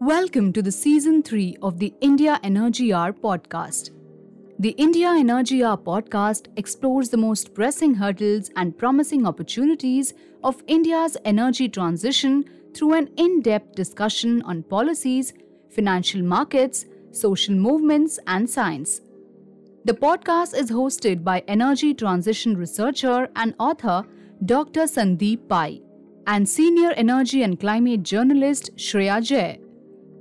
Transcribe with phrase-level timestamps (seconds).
[0.00, 3.92] Welcome to the season 3 of the India Energy Hour podcast.
[4.58, 10.12] The India Energy Hour podcast explores the most pressing hurdles and promising opportunities
[10.44, 15.32] of India's energy transition through an in depth discussion on policies,
[15.70, 19.00] financial markets, social movements, and science.
[19.86, 24.04] The podcast is hosted by energy transition researcher and author
[24.44, 24.82] Dr.
[24.82, 25.80] Sandeep Pai
[26.26, 29.60] and senior energy and climate journalist Shreya Jai.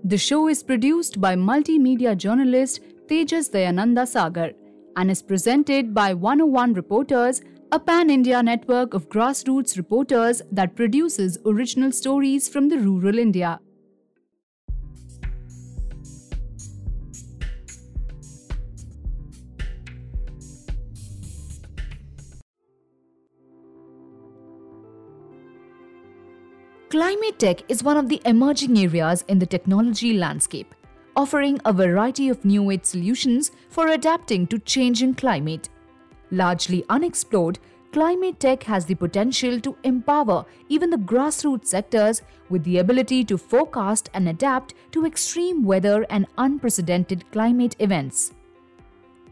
[0.07, 4.51] The show is produced by multimedia journalist Tejas Dayananda Sagar
[4.97, 11.39] and is presented by 101 Reporters, a pan India network of grassroots reporters that produces
[11.43, 13.59] original stories from the rural India.
[26.95, 30.73] Climate tech is one of the emerging areas in the technology landscape,
[31.13, 35.67] offering a variety of new age solutions for adapting to changing climate.
[36.31, 37.59] Largely unexplored,
[37.91, 43.37] climate tech has the potential to empower even the grassroots sectors with the ability to
[43.37, 48.31] forecast and adapt to extreme weather and unprecedented climate events.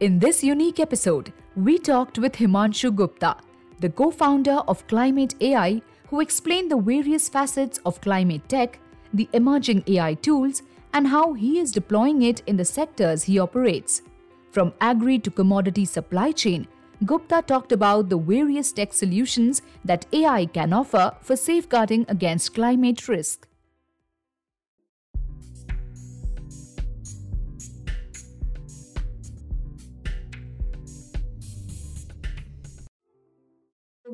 [0.02, 3.38] In this unique episode, we talked with Himanshu Gupta,
[3.80, 5.82] the co founder of Climate AI
[6.14, 8.78] who explained the various facets of climate tech,
[9.16, 10.62] the emerging AI tools,
[10.94, 14.04] and how he is deploying it in the sectors he operates.
[14.52, 16.68] From agri to commodity supply chain,
[17.04, 23.08] Gupta talked about the various tech solutions that AI can offer for safeguarding against climate
[23.08, 23.48] risk.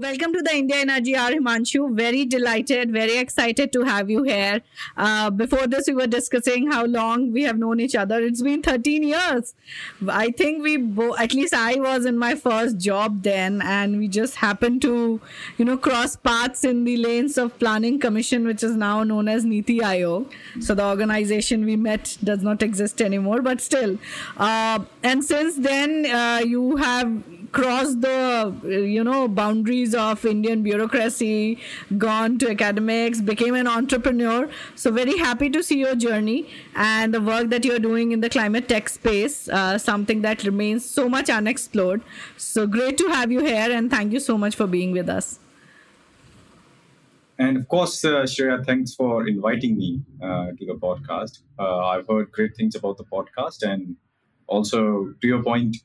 [0.02, 1.94] Welcome to the India Energy Hour, Himanshu.
[1.94, 4.62] Very delighted, very excited to have you here.
[4.96, 8.22] Uh, before this, we were discussing how long we have known each other.
[8.22, 9.56] It's been 13 years.
[10.08, 14.08] I think we both, at least I was in my first job then, and we
[14.08, 15.20] just happened to,
[15.58, 19.44] you know, cross paths in the lanes of Planning Commission, which is now known as
[19.44, 20.32] Niti Aayog.
[20.62, 23.98] So the organization we met does not exist anymore, but still.
[24.38, 27.22] Uh, and since then, uh, you have
[27.52, 28.54] crossed the
[28.90, 31.58] you know boundaries of indian bureaucracy
[31.98, 37.22] gone to academics became an entrepreneur so very happy to see your journey and the
[37.22, 41.30] work that you're doing in the climate tech space uh, something that remains so much
[41.30, 42.02] unexplored
[42.38, 45.40] so great to have you here and thank you so much for being with us
[47.40, 51.40] and of course, uh, Shreya, thanks for inviting me uh, to the podcast.
[51.58, 53.64] Uh, I've heard great things about the podcast.
[53.64, 53.96] And
[54.48, 55.78] also, to your point,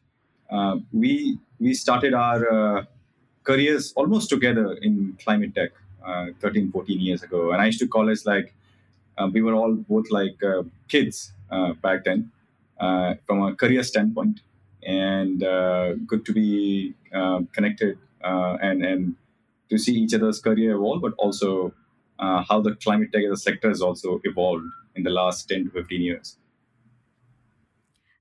[0.50, 2.84] uh, we we started our uh,
[3.42, 5.70] careers almost together in climate tech
[6.06, 7.52] uh, 13 14 years ago.
[7.52, 8.54] And i used to call us like
[9.16, 12.30] uh, we were all both like uh, kids uh, back then
[13.26, 14.41] from a career standpoint.
[14.86, 15.41] And
[16.10, 16.94] good to be
[17.56, 19.14] connected and and
[19.70, 21.50] to see each other's career evolve but also
[22.48, 24.66] how the climate tech as a sector has also evolved
[24.97, 26.36] in the last 10 to 15 years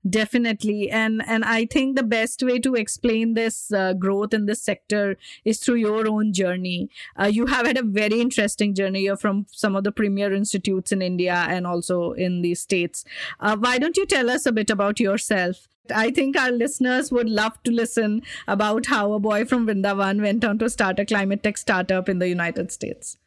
[0.10, 0.90] definitely.
[0.90, 5.18] And and i think the best way to explain this uh, growth in this sector
[5.46, 6.90] is through your own journey.
[7.20, 9.02] Uh, you have had a very interesting journey.
[9.02, 13.06] You're from some of the premier institutes in india and also in the states.
[13.40, 15.68] Uh, why don't you tell us a bit about yourself?
[15.94, 20.46] I think our listeners would love to listen about how a boy from Vrindavan went
[20.46, 23.18] on to start a climate tech startup in the United States.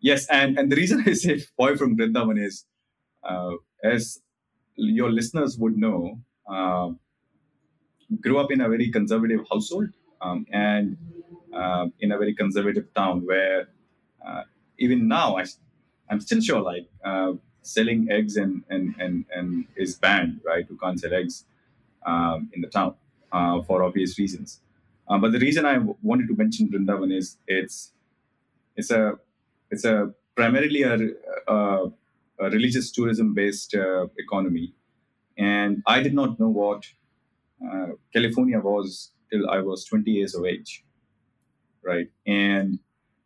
[0.00, 2.64] Yes, and, and the reason I say boy from Vrindavan is
[3.22, 3.52] uh,
[3.84, 4.20] as
[4.76, 6.90] your listeners would know, uh,
[8.20, 9.88] grew up in a very conservative household
[10.20, 10.96] um, and
[11.52, 13.68] uh, in a very conservative town where
[14.26, 14.42] uh,
[14.78, 15.44] even now I,
[16.10, 17.32] I'm still sure like uh,
[17.62, 20.66] selling eggs and, and, and, and is banned, right?
[20.68, 21.44] You can't sell eggs
[22.04, 22.94] um, in the town
[23.32, 24.60] uh, for obvious reasons.
[25.08, 27.92] Uh, but the reason I w- wanted to mention Vrindavan is it's
[28.76, 29.18] it's a
[29.70, 30.98] it's a primarily a,
[31.48, 31.92] a
[32.40, 34.74] a religious tourism based uh, economy.
[35.38, 36.84] And I did not know what
[37.64, 40.84] uh, California was till I was 20 years of age.
[41.82, 42.08] Right.
[42.26, 42.78] And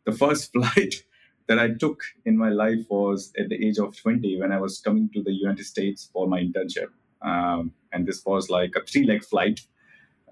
[0.05, 1.03] the first flight
[1.47, 4.79] that I took in my life was at the age of 20 when I was
[4.79, 6.89] coming to the United States for my internship.
[7.21, 9.61] Um, and this was like a three leg flight.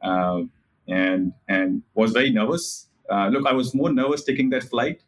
[0.01, 0.51] Um,
[0.87, 2.87] and and was very nervous.
[3.09, 5.01] Uh, look, I was more nervous taking that flight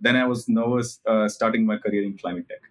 [0.00, 2.69] than I was nervous uh, starting my career in climate tech.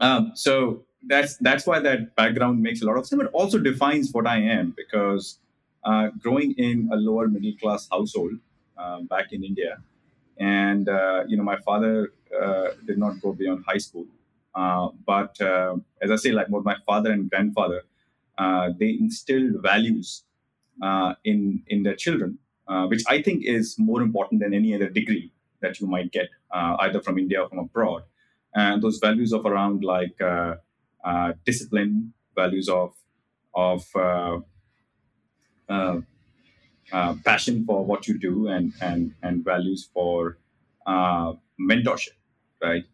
[0.00, 4.12] Um, so that's that's why that background makes a lot of sense, but also defines
[4.12, 5.38] what I am because
[5.84, 8.32] uh, growing in a lower middle class household
[8.76, 9.78] uh, back in India,
[10.38, 14.06] and uh, you know my father uh, did not go beyond high school.
[14.54, 17.82] Uh, but uh, as I say, like both my father and grandfather,
[18.78, 20.24] they instilled values
[21.24, 22.38] in in their children,
[22.88, 27.00] which I think is more important than any other degree that you might get, either
[27.00, 28.02] from India or from abroad.
[28.54, 30.18] And those values of around like
[31.44, 32.94] discipline, values of
[33.54, 33.84] of
[37.24, 40.38] passion for what you do, and and and values for
[41.60, 42.16] mentorship,
[42.62, 42.84] right?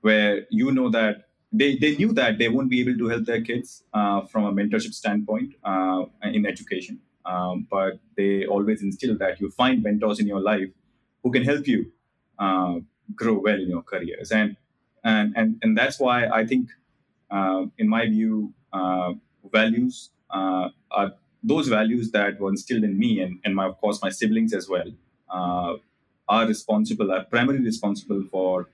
[0.00, 3.40] where you know that they, they knew that they won't be able to help their
[3.40, 7.00] kids uh, from a mentorship standpoint uh, in education.
[7.24, 10.68] Um, but they always instill that you find mentors in your life
[11.22, 11.92] who can help you
[12.38, 12.76] uh,
[13.14, 14.30] grow well in your careers.
[14.32, 14.56] And,
[15.04, 16.68] and, and, and that's why I think,
[17.30, 19.14] uh, in my view, uh,
[19.52, 21.12] values uh, are
[21.42, 24.68] those values that were instilled in me and, and my, of course, my siblings as
[24.68, 24.90] well
[26.30, 28.68] are responsible, are primarily responsible for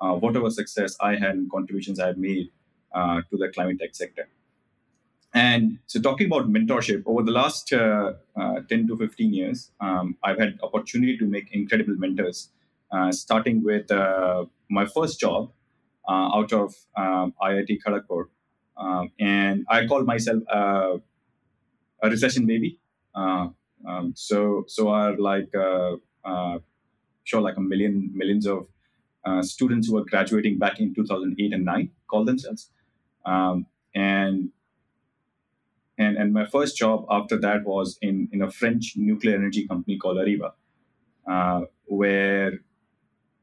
[0.00, 2.50] uh, whatever success I had and contributions I have made
[2.94, 4.26] uh, to the climate tech sector.
[5.34, 10.16] And so, talking about mentorship, over the last uh, uh 10 to 15 years, um,
[10.22, 12.50] I've had opportunity to make incredible mentors.
[12.92, 15.50] Uh, starting with uh, my first job
[16.08, 18.26] out of um, IIT Kharagpur,
[18.76, 21.00] um, and I call myself a
[22.02, 22.78] recession baby.
[23.14, 23.54] Um,
[24.14, 25.50] so, so are like
[27.24, 28.68] sure like a million millions of
[29.24, 32.70] uh, students who were graduating back in 2008 and 9 call themselves.
[33.24, 34.50] Um, and
[35.96, 39.96] and and my first job after that was in in a French nuclear energy company
[39.96, 40.18] called
[41.26, 42.58] uh, where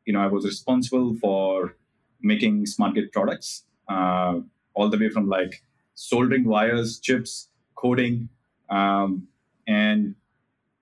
[0.06, 1.75] you know I was responsible for
[2.21, 4.39] making smart grid products, uh,
[4.74, 5.63] all the way from like
[5.95, 8.30] soldering wires, chips, coding,
[8.69, 9.27] um,
[9.68, 10.15] and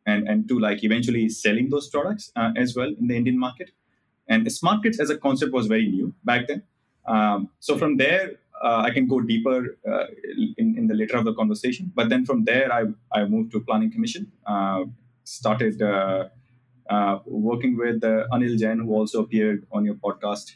[0.05, 3.71] and and to like eventually selling those products uh, as well in the Indian market.
[4.27, 6.61] And smart grids as a concept was very new back then.
[7.05, 8.33] Um, so from there,
[8.63, 10.05] uh, I can go deeper uh,
[10.57, 11.91] in, in the later of the conversation.
[11.95, 14.83] But then from there, I, I moved to Planning Commission, uh,
[15.23, 15.81] started
[16.89, 20.55] uh, uh, working with uh, Anil Jain, who also appeared on your podcast,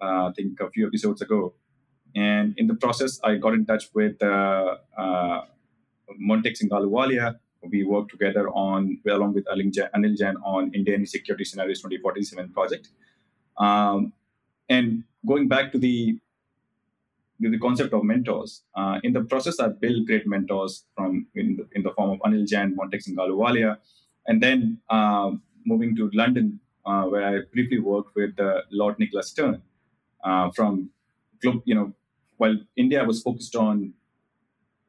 [0.00, 1.54] I think a few episodes ago.
[2.14, 4.76] And in the process, I got in touch with uh,
[6.20, 7.36] Montek Singh Ahluwalia,
[7.70, 12.88] we worked together on, along with Anil Jain, on Indian Security Scenarios 2047 project.
[13.56, 14.12] Um,
[14.68, 16.18] and going back to the
[17.38, 21.68] the concept of mentors, uh, in the process, I built great mentors from in the,
[21.72, 23.78] in the form of Anil Jain, Montek Singh Ahluwalia,
[24.26, 25.32] and then uh,
[25.64, 29.62] moving to London, uh, where I briefly worked with uh, Lord Nicholas Stern
[30.24, 30.90] uh, from,
[31.64, 31.92] you know,
[32.38, 33.94] while India was focused on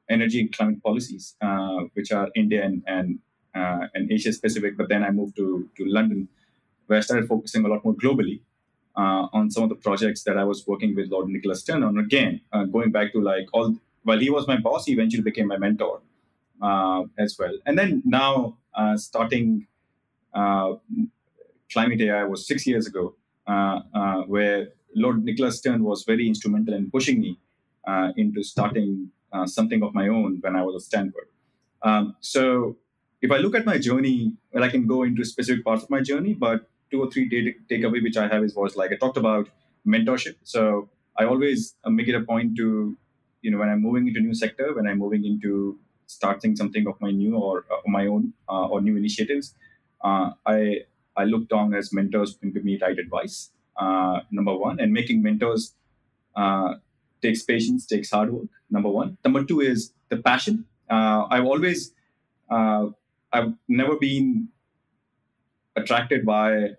[0.10, 3.20] energy and climate policies, uh, which are India and and,
[3.54, 4.78] and Asia specific.
[4.78, 6.28] But then I moved to to London,
[6.88, 8.42] where I started focusing a lot more globally
[8.96, 11.98] uh, on some of the projects that I was working with Lord Nicholas Stern on.
[11.98, 15.48] Again, uh, going back to like all while he was my boss, he eventually became
[15.48, 16.02] my mentor
[16.62, 17.56] uh, as well.
[17.66, 18.58] And then now
[18.96, 19.68] starting
[20.34, 23.16] Climate AI was six years ago,
[24.28, 27.40] where Lord Nicholas Stern was very instrumental in pushing me
[28.16, 31.28] into starting uh, something of my own when I was at Stanford.
[31.82, 32.78] Um, so
[33.22, 36.02] if I look at my journey, well, I can go into specific parts of my
[36.02, 39.18] journey, but two or three data takeaway which I have is was like I talked
[39.18, 39.50] about
[39.88, 40.36] mentorship.
[40.44, 42.96] So I always uh, make it a point to,
[43.42, 47.00] you know, when I'm moving into new sector, when I'm moving into starting something of
[47.02, 49.73] my new or uh, my own uh, or new initiatives, uh,
[50.03, 50.81] I
[51.15, 53.51] I look down as mentors can give me right advice.
[53.77, 55.74] Uh, number one, and making mentors
[57.24, 58.50] takes patience, takes hard work.
[58.69, 59.17] Number one.
[59.25, 60.65] Number two is the passion.
[60.89, 61.93] Uh, I've always,
[62.50, 62.88] uh,
[63.31, 64.50] I've never been
[65.75, 66.72] attracted by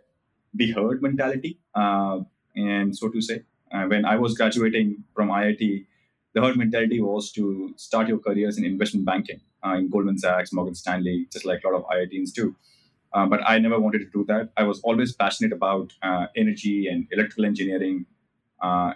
[0.53, 2.21] the herd mentality, uh,
[2.55, 3.43] and so to say.
[3.73, 5.87] Uh, when I was graduating from IIT,
[6.35, 10.53] the herd mentality was to start your careers in investment banking uh, in Goldman Sachs,
[10.53, 12.55] Morgan Stanley, just like a lot of IITs do.
[13.15, 14.51] Uh, but I never wanted to do that.
[14.57, 15.93] I was always passionate about
[16.37, 18.07] energy and electrical engineering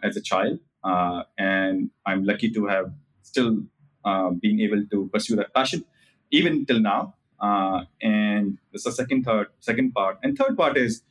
[0.02, 0.58] as a child.
[0.84, 3.58] Uh, and I'm lucky to have still
[4.04, 5.84] uh, been able to pursue that passion
[6.30, 7.14] even till now.
[7.40, 10.18] Uh, and this is the second, third, second part.
[10.22, 11.02] And third part is,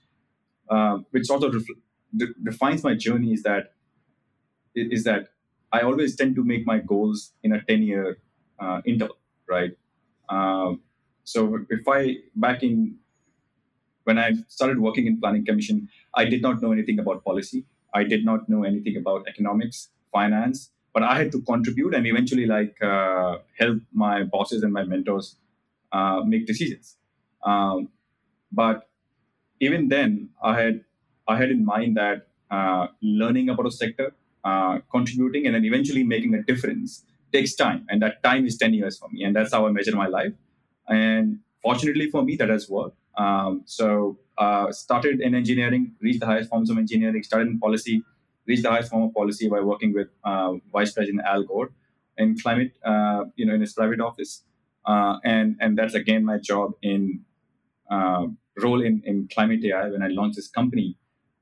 [0.69, 1.77] uh, which also ref-
[2.15, 3.73] de- defines my journey, is that
[4.75, 5.29] is that
[5.71, 8.19] I always tend to make my goals in a 10 year
[8.59, 9.17] uh, interval,
[9.49, 9.71] right?
[10.29, 10.81] Um,
[11.33, 12.01] so if I
[12.35, 12.95] back in
[14.05, 17.65] when I started working in planning commission, I did not know anything about policy.
[17.93, 22.45] I did not know anything about economics, finance, but I had to contribute and eventually
[22.45, 25.35] like uh, help my bosses and my mentors
[25.91, 26.95] uh, make decisions.
[27.43, 27.89] Um,
[28.51, 28.89] but
[29.59, 30.81] even then, I had
[31.27, 34.13] I had in mind that uh, learning about a sector,
[34.45, 37.03] uh, contributing, and then eventually making a difference
[37.33, 39.95] takes time, and that time is ten years for me, and that's how I measure
[39.95, 40.31] my life.
[40.87, 42.97] And fortunately for me, that has worked.
[43.17, 48.03] Um, so uh, started in engineering, reached the highest forms of engineering, started in policy,
[48.45, 51.71] reached the highest form of policy by working with uh, Vice President Al Gore
[52.17, 54.43] in climate, uh, you know, in his private office,
[54.85, 57.21] uh, and and that's again my job in
[57.91, 58.25] uh,
[58.57, 60.97] role in in climate AI when I launched this company,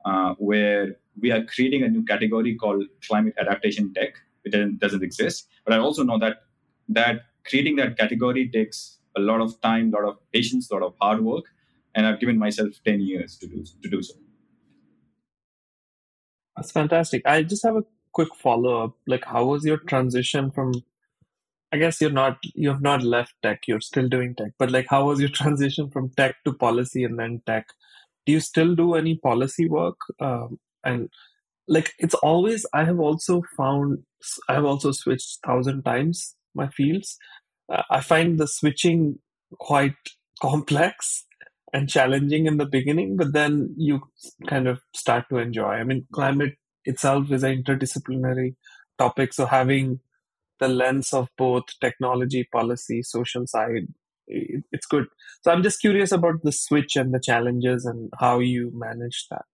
[0.06, 4.14] uh, where we are creating a new category called climate adaptation tech.
[4.48, 6.44] Doesn't, doesn't exist, but I also know that
[6.90, 10.84] that creating that category takes a lot of time, a lot of patience, a lot
[10.84, 11.46] of hard work,
[11.94, 14.16] and I've given myself ten years to do to do so.
[16.56, 17.22] That's fantastic.
[17.26, 18.94] I just have a quick follow up.
[19.08, 20.74] Like, how was your transition from?
[21.72, 23.68] I guess you're not you have not left tech.
[23.68, 27.20] You're still doing tech, but like, how was your transition from tech to policy and
[27.20, 27.68] then tech?
[28.26, 29.98] Do you still do any policy work?
[30.20, 31.10] Um, and
[31.68, 32.66] like, it's always.
[32.74, 34.04] I have also found.
[34.50, 37.18] I have also switched thousand times my fields.
[37.72, 39.20] Uh, I find the switching
[39.60, 39.96] quite
[40.42, 41.26] complex
[41.74, 44.02] and challenging in the beginning, but then you
[44.48, 45.74] kind of start to enjoy.
[45.74, 46.56] I mean, climate
[46.86, 48.56] itself is an interdisciplinary
[48.98, 50.00] topic, so having
[50.60, 53.88] the lens of both technology, policy, social side,
[54.28, 55.06] it's good.
[55.42, 59.46] So I'm just curious about the switch and the challenges and how you manage that.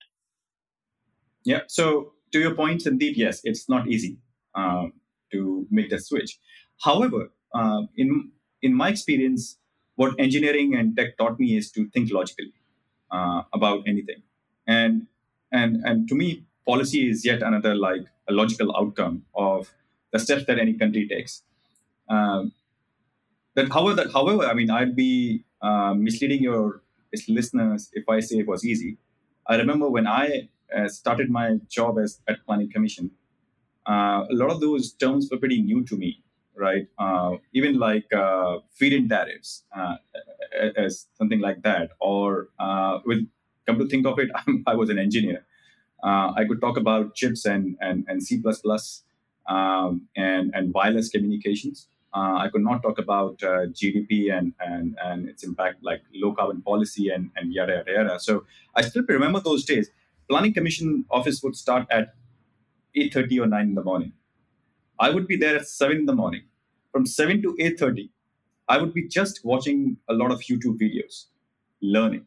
[1.43, 1.61] Yeah.
[1.67, 4.19] So to your point, Sandeep, yes, it's not easy
[4.55, 4.93] um,
[5.31, 6.37] to make the switch.
[6.83, 8.31] However, uh, in
[8.61, 9.57] in my experience,
[9.95, 12.53] what engineering and tech taught me is to think logically
[13.11, 14.21] uh, about anything,
[14.67, 15.07] and
[15.51, 19.73] and and to me, policy is yet another like a logical outcome of
[20.11, 21.43] the steps that any country takes.
[22.09, 22.53] Um,
[23.55, 26.81] that however, however, I mean, I'd be uh, misleading your
[27.27, 28.97] listeners if I say it was easy.
[29.47, 33.11] I remember when I uh, started my job as at Planning Commission,
[33.87, 36.23] uh, a lot of those terms were pretty new to me
[36.61, 36.87] right?
[36.97, 39.95] Uh, even like uh, feed-in tariffs uh,
[40.77, 43.27] as something like that, or uh, with
[43.65, 44.29] come to think of it,
[44.67, 45.45] i was an engineer.
[46.03, 48.41] Uh, I could talk about chips and and, and C++
[49.47, 51.87] um, and and wireless communications.
[52.13, 56.61] Uh, I could not talk about GDP and, and and its impact, like low carbon
[56.61, 58.19] policy and and yada yada yada.
[58.19, 59.89] So I still remember those days.
[60.29, 62.13] Planning Commission office would start at
[62.95, 64.13] 8:30 or 9 in the morning
[65.01, 66.43] I would be there at seven in the morning.
[66.91, 68.11] From seven to eight thirty,
[68.67, 71.25] I would be just watching a lot of YouTube videos,
[71.81, 72.25] learning.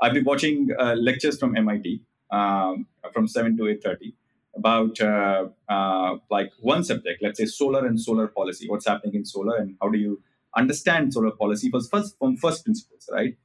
[0.00, 4.14] I'd be watching uh, lectures from MIT um, from seven to eight thirty
[4.56, 8.68] about uh, uh, like one subject, let's say solar and solar policy.
[8.68, 10.22] What's happening in solar and how do you
[10.56, 13.36] understand solar policy first, first from first principles, right?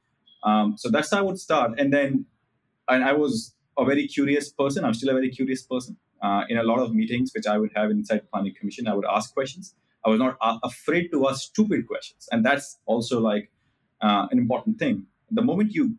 [0.44, 2.26] Um, so that's how I would start, and then
[2.88, 4.84] and I was a very curious person.
[4.84, 7.72] I'm still a very curious person uh, in a lot of meetings which I would
[7.76, 8.88] have inside planning commission.
[8.88, 9.74] I would ask questions.
[10.04, 13.50] I was not uh, afraid to ask stupid questions, and that's also like
[14.00, 15.06] uh, an important thing.
[15.30, 15.96] The moment you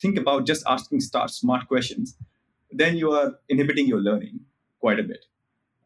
[0.00, 2.16] think about just asking start smart questions,
[2.70, 4.40] then you are inhibiting your learning
[4.80, 5.24] quite a bit.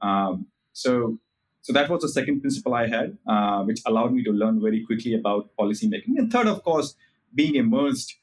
[0.03, 1.19] Um, so,
[1.63, 4.85] so that was the second principle I had, uh, which allowed me to learn very
[4.85, 6.19] quickly about policy making.
[6.19, 6.97] And third, of course,
[7.35, 8.17] being immersed.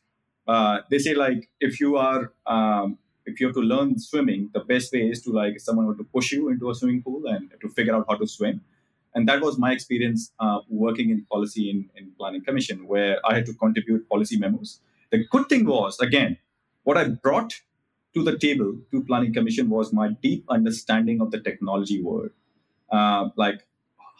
[0.47, 4.61] Uh, they say like if you are um, if you have to learn swimming, the
[4.61, 7.69] best way is to like someone to push you into a swimming pool and to
[7.69, 8.61] figure out how to swim.
[9.17, 13.33] And that was my experience uh, working in policy in, in planning commission, where I
[13.33, 14.79] had to contribute policy memos.
[15.11, 16.37] The good thing was, again,
[16.83, 17.53] what I brought
[18.13, 22.29] to the table to planning commission was my deep understanding of the technology world.
[22.91, 23.65] Uh, like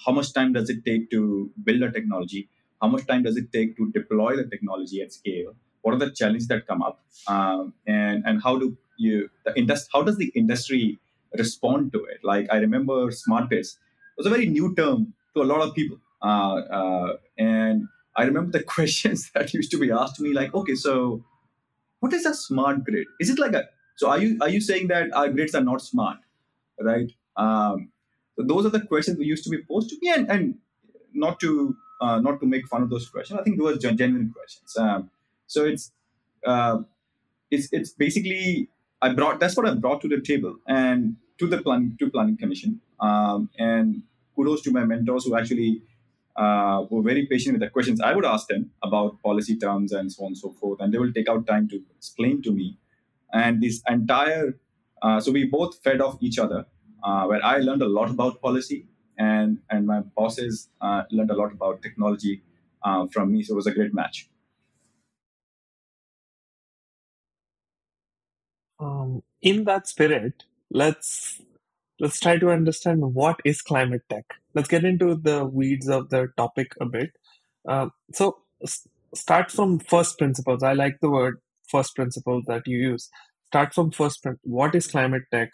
[0.06, 2.50] how much time does it take to build a technology?
[2.82, 5.54] How much time does it take to deploy the technology at scale?
[5.84, 7.04] What are the challenges that come up?
[7.28, 11.00] Um, and, and how do you the industry how does the industry
[11.38, 13.78] respond to it like i remember smart grids
[14.18, 15.98] was a very new term to a lot of people.
[16.20, 20.52] Uh, uh, and i remember the questions that used to be asked to me like
[20.56, 21.24] okay so
[22.00, 23.08] what is a smart grid?
[23.20, 25.82] Is it like a so are you are you saying that our grids are not
[25.82, 26.18] smart
[26.80, 27.12] right?
[27.36, 27.90] Um,
[28.36, 30.56] so those are the questions that used to be posed to me and, and
[31.14, 33.40] not to uh, not to make fun of those questions.
[33.40, 34.78] I think those are genuine questions.
[34.78, 35.10] Um,
[35.48, 35.92] so it's
[36.46, 36.80] uh,
[37.50, 38.70] it's it's basically
[39.02, 42.38] I brought that's what I brought to the table and to the planning to planning
[42.38, 42.82] commission.
[43.00, 44.04] Um, and
[44.36, 45.82] kudos to my mentors who actually
[46.36, 50.12] uh, were very patient with the questions I would ask them about policy terms and
[50.12, 52.78] so on and so forth, and they will take out time to explain to me.
[53.34, 54.58] And this entire
[55.02, 56.66] uh, so we both fed off each other,
[57.04, 58.88] uh, where I learned a lot about policy,
[59.18, 62.42] and and my bosses uh, learned a lot about technology
[62.84, 63.44] uh, from me.
[63.44, 64.28] So it was a great match.
[68.80, 71.42] um, in that spirit, let's
[72.00, 74.26] let's try to understand what is climate tech.
[74.54, 77.12] Let's get into the weeds of the topic a bit.
[77.68, 80.64] Uh, so s- start from first principles.
[80.64, 81.40] I like the word
[81.70, 83.10] first principles that you use.
[83.48, 84.24] Start from first.
[84.24, 85.52] Prin- what is climate tech?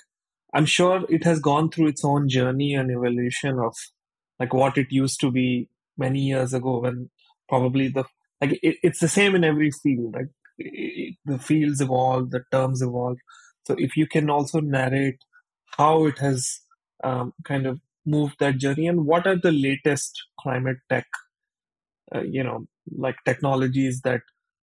[0.53, 3.75] I'm sure it has gone through its own journey and evolution of
[4.39, 7.09] like what it used to be many years ago when
[7.49, 8.03] probably the
[8.41, 12.81] like it, it's the same in every field like it, the fields evolve the terms
[12.81, 13.17] evolve
[13.65, 15.19] so if you can also narrate
[15.77, 16.61] how it has
[17.03, 21.07] um, kind of moved that journey and what are the latest climate tech
[22.13, 22.65] uh, you know
[22.97, 24.21] like technologies that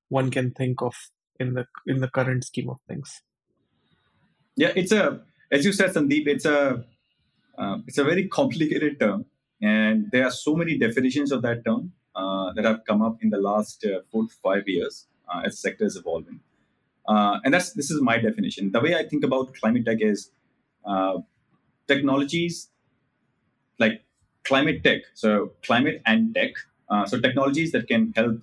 [0.09, 0.95] one can think of
[1.39, 3.23] in the in the current scheme of things
[4.57, 6.85] yeah it's a as you said sandeep it's a
[7.59, 9.25] uh, it's a very complicated term
[9.63, 13.31] and there are so many definitions of that term uh, that have come up in
[13.31, 16.41] the last uh, four to five years uh, as sector is evolving.
[17.07, 18.73] Uh, and that's this is my definition.
[18.73, 20.31] The way I think about climate tech is
[20.85, 21.19] uh,
[21.87, 22.69] technologies
[23.79, 24.05] like
[24.45, 26.53] climate tech, so climate and tech,
[26.89, 28.41] uh, so technologies that can help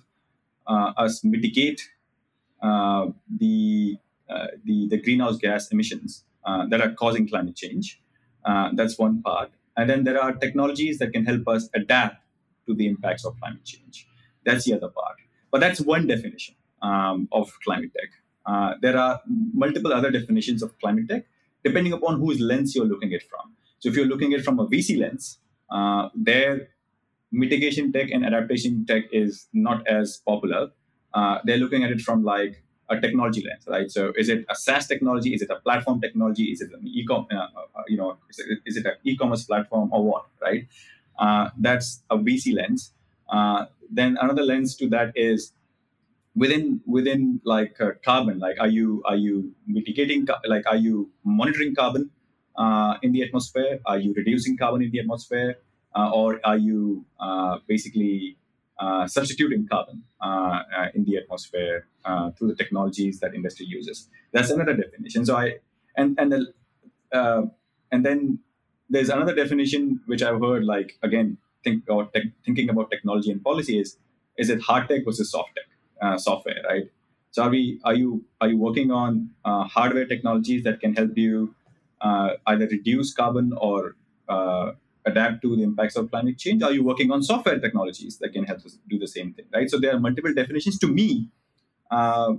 [0.66, 1.80] us mitigate
[2.60, 3.96] the,
[4.64, 6.24] the the greenhouse gas emissions
[6.68, 8.00] that are causing climate change.
[8.74, 9.50] that's one part.
[9.76, 12.16] And then there are technologies that can help us adapt
[12.66, 14.06] to the impacts of climate change.
[14.44, 15.16] That's the other part.
[15.50, 18.10] But that's one definition um, of climate tech.
[18.46, 21.24] Uh, there are multiple other definitions of climate tech
[21.68, 23.54] depending upon whose lens you're looking at from.
[23.80, 25.38] So if you're looking at it from a VC lens,
[25.70, 26.68] uh, their
[27.30, 30.70] mitigation tech and adaptation tech is not as popular.
[31.14, 33.90] Uh, they're looking at it from like a technology lens, right?
[33.90, 35.34] So is it a SaaS technology?
[35.34, 36.44] Is it a platform technology?
[36.44, 39.90] Is it an e-com, uh, uh, you know, is it, is it an e-commerce platform
[39.92, 40.66] or what, right?
[41.18, 42.92] Uh, that's a VC lens.
[43.28, 45.52] Uh, then another lens to that is
[46.38, 48.38] within within like uh, carbon.
[48.38, 50.26] Like, are you are you mitigating?
[50.46, 52.10] Like, are you monitoring carbon
[52.56, 53.80] uh, in the atmosphere?
[53.86, 55.56] Are you reducing carbon in the atmosphere?
[56.14, 57.04] or are you
[57.66, 58.36] basically
[58.78, 61.86] uh, substituting carbon uh, uh, in the atmosphere
[62.36, 64.08] through the technologies that industry uses.
[64.32, 65.26] That's another definition.
[65.26, 65.56] So I
[65.96, 67.50] and and the,
[67.90, 68.38] and then
[68.88, 73.42] there's another definition which I've heard like again think about te- thinking about technology and
[73.42, 73.96] policy is
[74.36, 75.67] is it hard tech versus soft tech
[76.16, 76.90] software right?
[77.30, 81.16] So are we are you are you working on uh, hardware technologies that can help
[81.16, 81.54] you
[82.00, 83.96] uh, either reduce carbon or
[84.28, 84.72] uh,
[85.04, 86.62] adapt to the impacts of climate change?
[86.62, 89.70] Are you working on software technologies that can help us do the same thing, right?
[89.70, 90.78] So there are multiple definitions.
[90.78, 91.28] To me,
[91.90, 92.34] uh,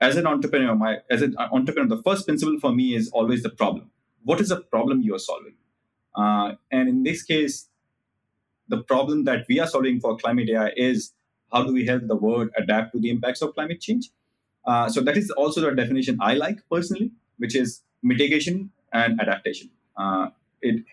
[0.00, 3.50] as an entrepreneur, my as an entrepreneur, the first principle for me is always the
[3.50, 3.90] problem.
[4.22, 5.54] What is the problem you are solving?
[6.14, 7.68] Uh, and in this case,
[8.68, 11.12] the problem that we are solving for climate AI is
[11.54, 14.10] how do we help the world adapt to the impacts of climate change?
[14.66, 19.70] Uh, so that is also the definition I like personally, which is mitigation and adaptation.
[19.96, 20.28] Uh,
[20.62, 20.84] it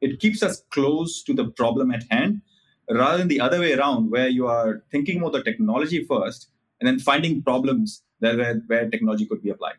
[0.00, 2.42] it keeps us close to the problem at hand
[2.90, 6.50] rather than the other way around where you are thinking about the technology first
[6.80, 9.76] and then finding problems that where, where technology could be applied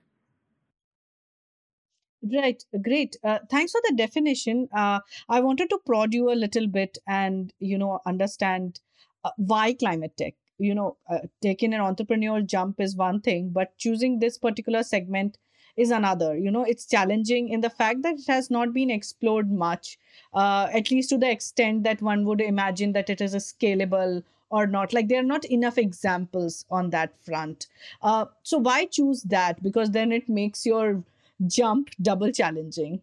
[2.33, 3.17] Right, great.
[3.23, 4.67] Uh, thanks for the definition.
[4.73, 8.79] Uh, I wanted to prod you a little bit and you know understand
[9.25, 10.35] uh, why climate tech.
[10.57, 15.37] You know, uh, taking an entrepreneurial jump is one thing, but choosing this particular segment
[15.75, 16.37] is another.
[16.37, 19.97] You know it's challenging in the fact that it has not been explored much
[20.33, 24.23] uh, at least to the extent that one would imagine that it is a scalable
[24.49, 24.93] or not.
[24.93, 27.67] Like there are not enough examples on that front.
[28.01, 29.61] Uh, so why choose that?
[29.63, 31.03] Because then it makes your
[31.47, 33.01] jump double challenging.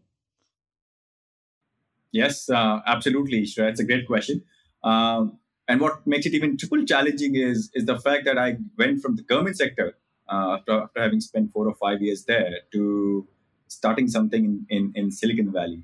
[2.12, 3.70] Yes uh, absolutely Shreya.
[3.70, 4.42] it's a great question.
[4.84, 5.38] Um,
[5.72, 8.48] and what makes it even triple challenging is is the fact that i
[8.82, 9.88] went from the government sector
[10.32, 13.26] uh, after, after having spent four or five years there to
[13.68, 15.82] starting something in, in, in Silicon Valley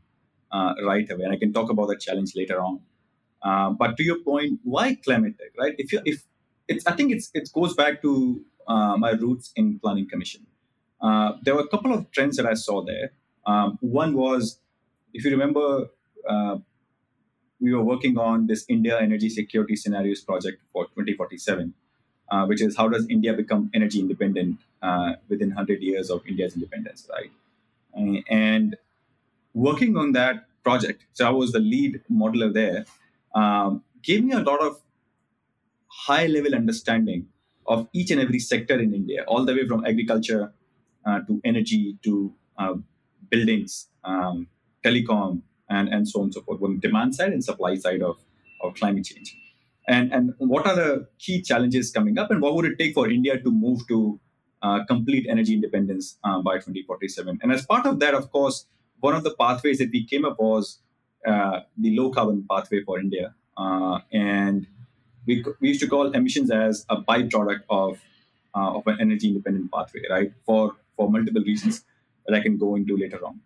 [0.53, 1.25] uh, right away.
[1.25, 2.81] And I can talk about that challenge later on.
[3.43, 5.75] Uh, but to your point, why climate tech, right?
[5.79, 6.25] If you if
[6.67, 10.47] it's, I think it's it goes back to uh, my roots in planning commission.
[11.01, 13.13] Uh, there were a couple of trends that I saw there.
[13.47, 14.61] Um, one was,
[15.15, 15.87] if you remember,
[16.29, 16.57] uh,
[17.61, 21.75] we were working on this India energy security scenarios project for 2047
[22.31, 26.55] uh, which is how does India become energy independent uh, within 100 years of India's
[26.55, 27.31] independence, right?
[28.29, 28.77] And
[29.55, 32.85] working on that project, so I was the lead modeler there,
[33.35, 34.81] um, gave me a lot of
[35.89, 37.27] high level understanding
[37.67, 40.53] of each and every sector in India, all the way from agriculture
[41.07, 42.75] uh, to energy to uh,
[43.31, 44.47] buildings, um,
[44.85, 48.03] telecom, and, and so on and so forth, on the demand side and supply side
[48.03, 48.19] of,
[48.63, 49.37] of climate change
[49.87, 53.09] and and what are the key challenges coming up and what would it take for
[53.09, 54.21] india to move to
[54.63, 57.39] uh, complete energy independence uh, by 2047.
[57.43, 58.67] And as part of that, of course,
[59.01, 60.81] one of the pathways that we came up was
[61.27, 63.35] uh, the low carbon pathway for India.
[63.57, 64.67] Uh, and
[65.27, 68.01] we, we used to call emissions as a byproduct of,
[68.55, 70.33] uh, of an energy independent pathway, right?
[70.45, 71.85] For, for multiple reasons
[72.27, 73.41] that I can go into later on.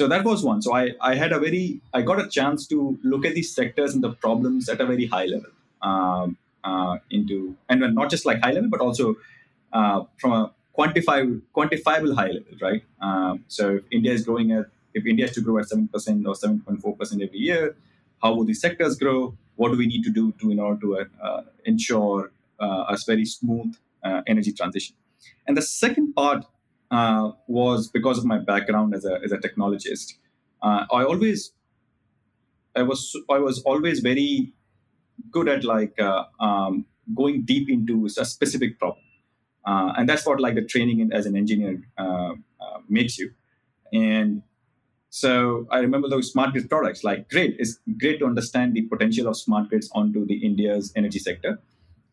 [0.00, 0.60] So that was one.
[0.66, 3.94] So I, I had a very, I got a chance to look at these sectors
[3.94, 5.52] and the problems at a very high level.
[5.82, 9.16] Um, uh, into and not just like high level, but also
[9.72, 12.82] uh, from a quantifiable quantifiable high level, right?
[13.00, 16.26] Um, so if India is growing at if India is to grow at seven percent
[16.26, 17.76] or seven point four percent every year,
[18.22, 19.36] how will these sectors grow?
[19.56, 23.24] What do we need to do to in order to uh, ensure uh, a very
[23.24, 24.96] smooth uh, energy transition?
[25.46, 26.44] And the second part
[26.90, 30.14] uh, was because of my background as a as a technologist.
[30.62, 31.52] I always
[32.76, 34.52] I was I was always very
[35.30, 39.04] good at like uh, um, going deep into a specific problem.
[39.66, 43.30] Uh, and that's what like the training in, as an engineer uh, uh, makes you.
[43.92, 44.42] And
[45.12, 49.26] so i remember those smart grid products like great it's great to understand the potential
[49.26, 51.58] of smart grids onto the india's energy sector.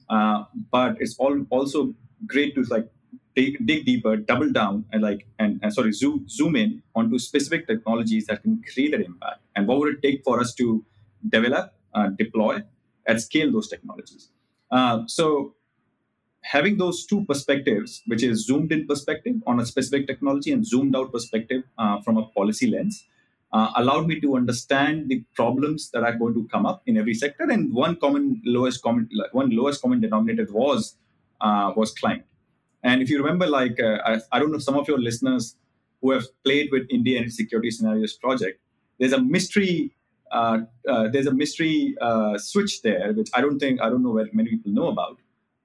[0.09, 1.93] Uh, but it's all also
[2.25, 2.89] great to like
[3.37, 7.67] dig, dig deeper double down and like and, and sorry zoom zoom in onto specific
[7.71, 10.67] technologies that can create an impact and what would it take for us to
[11.35, 12.55] develop uh, deploy
[13.07, 14.29] and scale those technologies.
[14.69, 15.55] Uh, so
[16.41, 20.95] having those two perspectives, which is zoomed in perspective on a specific technology and zoomed
[20.95, 23.05] out perspective uh, from a policy lens,
[23.53, 27.13] uh, allowed me to understand the problems that are going to come up in every
[27.13, 27.43] sector.
[27.43, 30.95] And one common lowest common one lowest common denominator was
[31.41, 32.25] uh, was climate.
[32.83, 35.55] And if you remember, like uh, I, I, don't know, some of your listeners
[36.01, 38.59] who have played with India and Security Scenarios project,
[38.99, 39.93] there's a mystery
[40.31, 44.11] uh, uh, there's a mystery uh, switch there, which I don't think I don't know
[44.11, 45.19] where many people know about.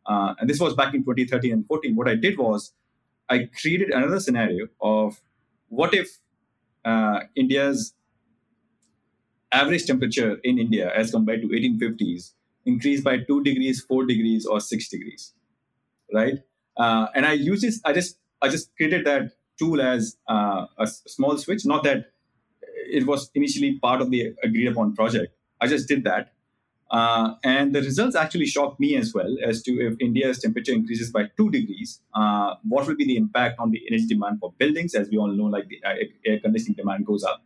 [0.07, 1.95] Uh, and this was back in 2013 and 14.
[1.97, 2.73] What I did was
[3.29, 5.21] I created another scenario of
[5.69, 6.19] what if
[6.85, 7.95] uh, India's
[9.53, 12.33] average temperature in India, as compared to 1850s,
[12.65, 15.35] increased by two degrees, four degrees, or six degrees,
[16.13, 16.39] right?
[16.77, 17.81] And I use this.
[17.85, 21.65] I just I just created that tool as a small switch.
[21.65, 22.07] Not that
[22.91, 25.35] it was initially part of the agreed upon project.
[25.61, 26.33] I just did that.
[26.91, 31.11] Uh, and the results actually shocked me as well as to if India's temperature increases
[31.11, 34.95] by two degrees, uh, what will be the impact on the energy demand for buildings?
[34.95, 35.81] As we all know, like the
[36.27, 37.43] air conditioning demand goes up.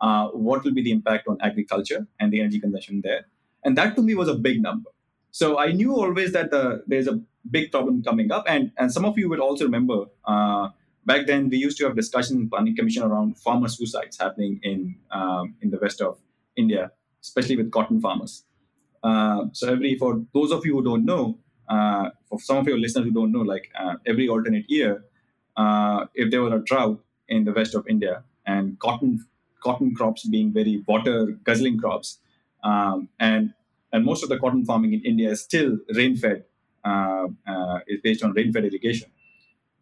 [0.00, 3.26] Uh, what will be the impact on agriculture and the energy consumption there?
[3.64, 4.90] And that to me was a big number.
[5.30, 8.44] So I knew always that the, there's a big problem coming up.
[8.48, 10.68] And, and some of you would also remember uh,
[11.06, 14.96] back then we used to have discussions in planning commission around farmer suicides happening in
[15.10, 16.18] um, in the west of
[16.56, 16.90] India,
[17.22, 18.44] especially with cotton farmers.
[19.02, 22.78] Uh, so every for those of you who don't know, uh, for some of your
[22.78, 25.04] listeners who don't know, like uh, every alternate year,
[25.56, 29.24] uh, if there were a drought in the west of India and cotton
[29.60, 32.18] cotton crops being very water guzzling crops,
[32.64, 33.54] um, and
[33.92, 36.44] and most of the cotton farming in India is still rain fed,
[37.86, 39.10] is based on rain fed irrigation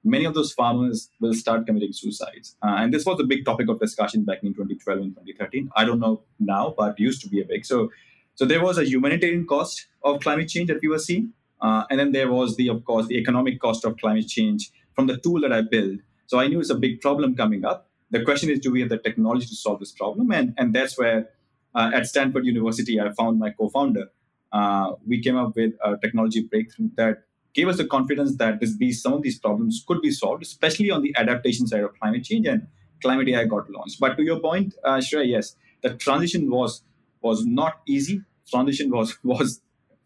[0.04, 2.56] many of those farmers will start committing suicides.
[2.62, 5.70] Uh, and this was a big topic of discussion back in 2012 and 2013.
[5.74, 7.64] I don't know now, but used to be a big.
[7.64, 7.90] So,
[8.34, 11.32] so there was a humanitarian cost of climate change that we were seeing.
[11.60, 15.06] Uh, and then there was the, of course, the economic cost of climate change from
[15.06, 16.00] the tool that I built.
[16.26, 17.88] So I knew it's a big problem coming up.
[18.10, 20.30] The question is, do we have the technology to solve this problem?
[20.30, 21.30] And, and that's where
[21.74, 24.08] uh, at Stanford University, I found my co-founder.
[24.54, 28.76] Uh, we came up with a technology breakthrough that gave us the confidence that this,
[28.78, 32.24] these some of these problems could be solved, especially on the adaptation side of climate
[32.24, 32.66] change and
[33.02, 34.00] climate AI got launched.
[34.00, 36.82] But to your point, uh, Shreya, yes, the transition was
[37.22, 38.22] was not easy.
[38.50, 39.60] Transition was was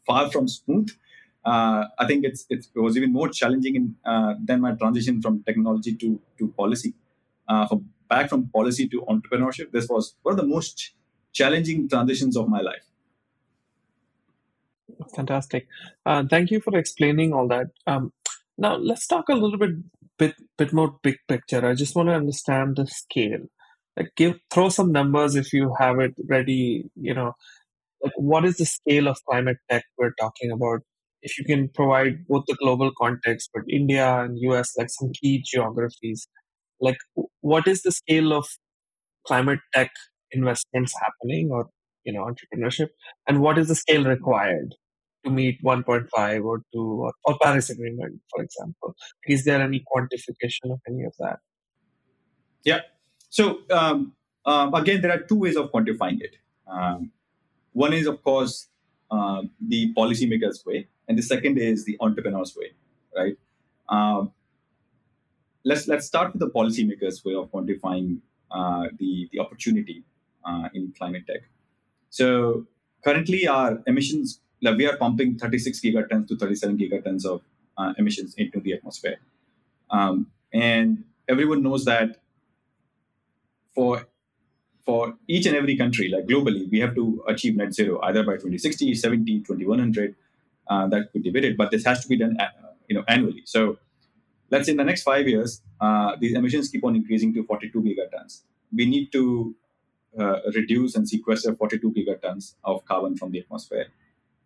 [0.07, 0.91] far from smooth.
[1.45, 5.23] Uh, I think it's, it's, it was even more challenging in, uh, than my transition
[5.23, 6.95] from technology to to policy.
[7.49, 10.93] Uh, from back from policy to entrepreneurship, this was one of the most
[11.33, 12.88] challenging transitions of my life.
[15.15, 15.67] Fantastic.
[16.05, 17.69] Uh, thank you for explaining all that.
[17.87, 18.13] Um,
[18.57, 19.71] now let's talk a little bit
[20.19, 21.65] bit bit more big picture.
[21.65, 23.47] I just want to understand the scale.
[23.97, 26.85] Like give throw some numbers if you have it ready.
[26.97, 27.33] You know,
[28.03, 30.81] like what is the scale of climate tech we're talking about?
[31.23, 35.43] If you can provide both the global context, but India and US, like some key
[35.45, 36.29] geographies,
[36.81, 36.99] like
[37.43, 38.47] what is the scale of
[39.27, 39.91] climate tech
[40.33, 41.69] investments happening or
[42.05, 42.89] you know entrepreneurship
[43.29, 44.75] and what is the scale required
[45.25, 48.95] to meet 1.5 or 2 or, or paris agreement for example.
[49.27, 51.39] Is there any quantification of any of that?
[52.65, 52.81] Yeah.
[53.31, 54.13] So um,
[54.47, 56.37] um, again there are two ways of quantifying it.
[56.67, 57.11] Um,
[57.73, 58.69] one is of course
[59.11, 62.73] uh, the policymakers way and the second is the entrepreneurs way
[63.17, 63.37] right?
[63.89, 64.33] Um,
[65.65, 68.19] let's let's start with the policymakers' way of quantifying
[68.51, 70.05] uh, the the opportunity
[70.45, 71.43] uh, in climate tech.
[72.11, 72.67] So
[73.05, 77.43] currently, our emissions like we are pumping 36 gigatons to 37 gigatons of
[77.77, 79.19] uh, emissions into the atmosphere,
[79.91, 82.17] um, and everyone knows that
[83.75, 84.07] for
[84.85, 88.33] for each and every country, like globally, we have to achieve net zero either by
[88.33, 90.15] 2060, 70, 2100.
[90.67, 92.49] Uh, that could be debated, but this has to be done, uh,
[92.89, 93.43] you know, annually.
[93.45, 93.79] So
[94.51, 97.83] let's say in the next five years, uh, these emissions keep on increasing to 42
[97.83, 98.43] gigatons.
[98.75, 99.55] We need to
[100.19, 103.89] uh, reduce and sequester 42 gigatons of carbon from the atmosphere.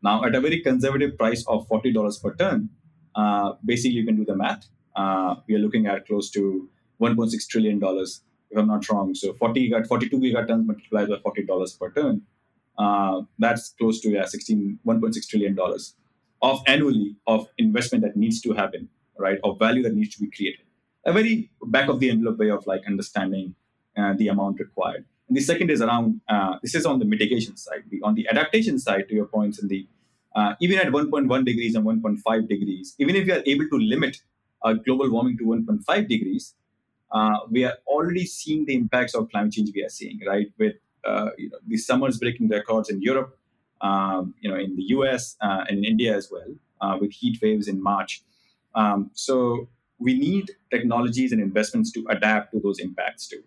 [0.03, 2.71] Now, at a very conservative price of $40 per ton,
[3.15, 4.69] uh, basically you can do the math.
[4.97, 6.69] Uh, we are looking at close to
[7.01, 9.15] 1.6 trillion dollars, if I'm not wrong.
[9.15, 12.23] So 40 gigat, 42 gigatons multiplied by $40 per ton,
[12.79, 15.95] uh, that's close to yeah, 16, 1.6 trillion dollars
[16.41, 18.89] of annually of investment that needs to happen
[19.19, 20.65] right, of value that needs to be created.
[21.07, 23.55] A very back of the envelope way of like understanding
[23.97, 25.05] uh, the amount required.
[25.33, 27.85] And the second is around uh, this is on the mitigation side.
[27.89, 29.89] The, on the adaptation side, to your points, in the
[30.37, 34.19] uh, even at 1.1 degrees and 1.5 degrees, even if we are able to limit
[34.61, 36.55] our global warming to 1.5 degrees,
[37.13, 39.71] uh, we are already seeing the impacts of climate change.
[39.75, 43.39] We are seeing right with uh, you know, the summers breaking records in Europe,
[43.81, 45.37] um, you know, in the U.S.
[45.41, 48.23] Uh, and in India as well, with heat waves in March.
[48.75, 53.43] Um, so we need technologies and investments to adapt to those impacts too,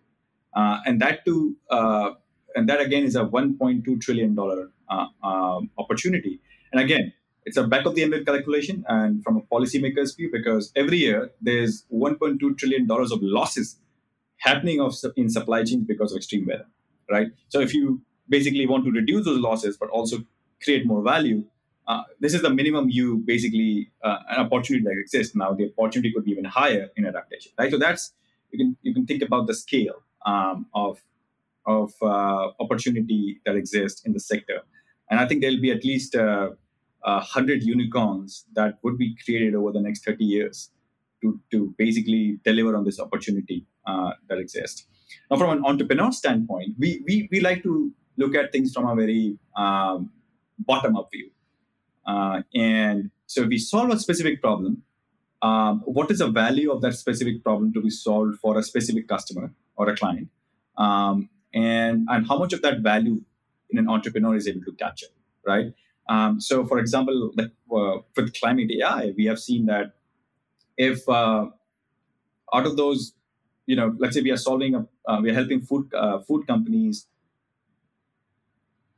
[0.56, 2.12] uh, and that too, uh,
[2.56, 6.40] and that again is a 1.2 trillion dollar uh, um, opportunity.
[6.72, 7.14] And again,
[7.46, 11.32] it's a back of the envelope calculation, and from a policymaker's view, because every year
[11.42, 13.78] there's 1.2 trillion dollars of losses
[14.38, 16.66] happening of in supply chains because of extreme weather,
[17.10, 17.28] right?
[17.50, 20.18] So if you basically want to reduce those losses, but also
[20.64, 21.46] create more value,
[21.88, 26.12] uh, this is the minimum you basically uh, an opportunity that exists now the opportunity
[26.12, 28.14] could be even higher in adaptation right so that's
[28.52, 31.02] you can you can think about the scale um, of
[31.66, 34.62] of uh, opportunity that exists in the sector.
[35.10, 36.50] And i think there'll be at least uh,
[37.02, 40.72] 100 unicorns that would be created over the next 30 years
[41.22, 44.88] to, to basically deliver on this opportunity uh, that exists.
[45.30, 48.96] Now from an entrepreneur standpoint we, we, we like to look at things from a
[48.96, 50.12] very um,
[50.60, 51.30] bottom up view.
[52.08, 54.84] Uh, and so if we solve a specific problem,
[55.42, 59.08] um, what is the value of that specific problem to be solved for a specific
[59.08, 60.30] customer or a client?
[60.78, 63.22] Um, and, and how much of that value
[63.70, 65.08] in an entrepreneur is able to capture,
[65.46, 65.74] right?
[66.08, 69.94] Um, so, for example, like, uh, with climate AI, we have seen that
[70.78, 71.48] if uh,
[72.54, 73.14] out of those,
[73.66, 76.46] you know, let's say we are solving, a, uh, we are helping food uh, food
[76.46, 77.08] companies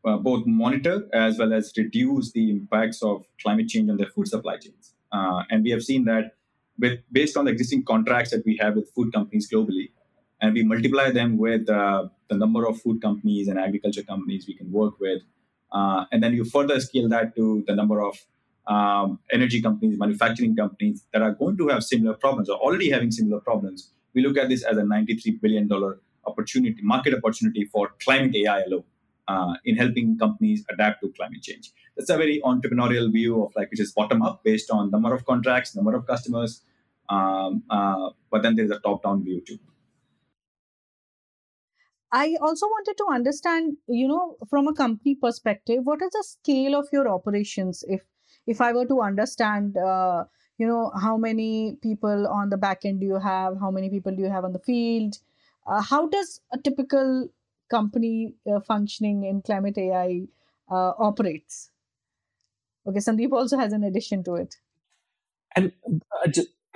[0.08, 4.28] uh, both monitor as well as reduce the impacts of climate change on their food
[4.28, 4.94] supply chains.
[5.12, 6.36] Uh, and we have seen that
[6.80, 9.92] with based on the existing contracts that we have with food companies globally,
[10.42, 14.54] and we multiply them with uh, the number of food companies and agriculture companies we
[14.54, 15.22] can work with,
[15.72, 18.18] uh, and then you further scale that to the number of
[18.68, 23.12] um, energy companies, manufacturing companies that are going to have similar problems or already having
[23.12, 23.92] similar problems.
[24.14, 25.70] We look at this as a $93 billion
[26.26, 28.84] opportunity, market opportunity for climate AI alone
[29.28, 31.72] uh, in helping companies adapt to climate change.
[31.96, 35.26] That's a very entrepreneurial view of like which is bottom up based on number of
[35.26, 36.62] contracts, number of customers,
[37.10, 39.60] um, uh, but then there's a top down view too.
[42.12, 46.76] I also wanted to understand, you know, from a company perspective, what is the scale
[46.76, 47.84] of your operations?
[47.88, 48.02] If
[48.46, 50.24] if I were to understand, uh,
[50.58, 53.60] you know, how many people on the back end do you have?
[53.60, 55.18] How many people do you have on the field?
[55.66, 57.30] Uh, how does a typical
[57.70, 60.28] company uh, functioning in climate AI
[60.70, 61.72] uh, operates.
[62.88, 64.56] Okay, Sandeep also has an addition to it.
[65.56, 66.30] And uh,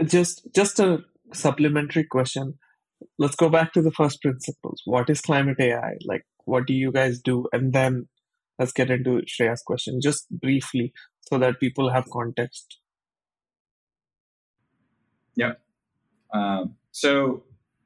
[0.04, 2.58] just just a supplementary question.
[3.18, 4.82] Let's go back to the first principles.
[4.86, 5.96] What is climate AI?
[6.06, 7.48] Like, what do you guys do?
[7.52, 8.08] And then
[8.60, 12.80] let's get into Shreya's question, just briefly, so that people have context.
[15.36, 15.54] Yeah.
[16.34, 17.44] Um, so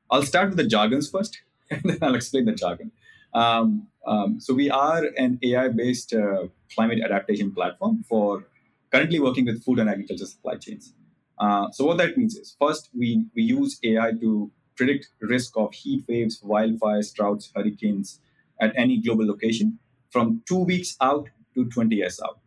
[0.10, 1.42] I'll start with the jargons first.
[1.72, 2.92] and then I'll explain the jargon.
[3.34, 8.46] Um, um, so we are an AI-based uh, climate adaptation platform for
[8.92, 10.94] currently working with food and agriculture supply chains.
[11.38, 15.74] Uh, so what that means is, first, we, we use AI to predict risk of
[15.74, 18.20] heat waves, wildfires, droughts, hurricanes
[18.60, 22.40] at any global location from two weeks out to 20 years out.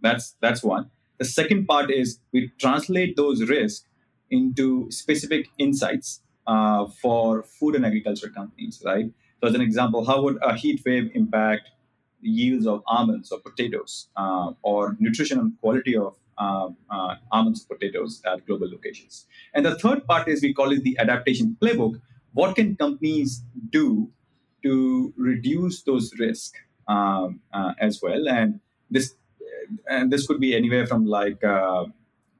[0.00, 0.90] That's that's one.
[1.18, 3.86] The second part is we translate those risks
[4.30, 9.10] into specific insights uh, for food and agriculture companies, right?
[9.40, 11.70] So, as an example, how would a heat wave impact
[12.20, 18.22] yields of almonds or potatoes, uh, or nutrition and quality of uh, uh, almonds, potatoes
[18.26, 19.26] at global locations.
[19.54, 22.00] And the third part is we call it the adaptation playbook.
[22.32, 24.10] What can companies do
[24.62, 28.28] to reduce those risks um, uh, as well?
[28.28, 29.14] And this
[29.88, 31.84] and this could be anywhere from like uh,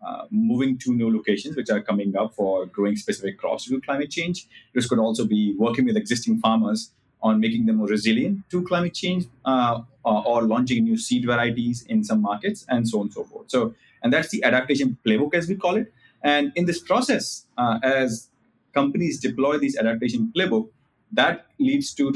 [0.07, 3.85] uh, moving to new locations which are coming up for growing specific crops due to
[3.85, 4.47] climate change.
[4.75, 8.95] This could also be working with existing farmers on making them more resilient to climate
[8.95, 13.13] change uh, or, or, launching new seed varieties in some markets and so on and
[13.13, 13.51] so forth.
[13.51, 15.93] So, and that's the adaptation playbook as we call it.
[16.23, 18.29] And in this process, uh, as
[18.75, 20.69] companies deploy these adaptation playbook,
[21.13, 22.13] that leads to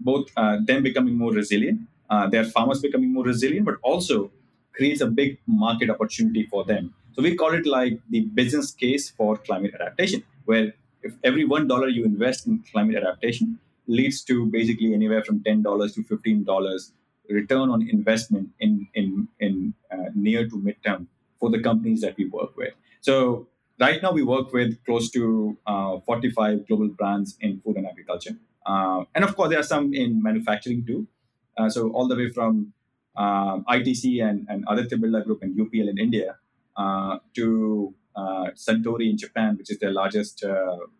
[0.00, 1.80] both uh, them becoming more resilient,
[2.10, 4.30] uh, their farmers becoming more resilient, but also
[4.72, 6.94] creates a big market opportunity for them.
[7.12, 11.66] So we call it like the business case for climate adaptation, where if every one
[11.66, 16.92] dollar you invest in climate adaptation, leads to basically anywhere from $10 to $15
[17.28, 19.74] return on investment in, in, in
[20.14, 21.06] near to midterm
[21.38, 22.74] for the companies that we work with.
[23.00, 23.48] So
[23.80, 28.36] right now we work with close to uh, 45 global brands in food and agriculture.
[28.64, 31.08] Uh, and of course, there are some in manufacturing too.
[31.56, 32.72] Uh, so all the way from
[33.16, 36.36] um, ITC and, and Aditya Birla Group and UPL in India
[36.76, 40.44] uh, to uh, Suntory in Japan, which is their largest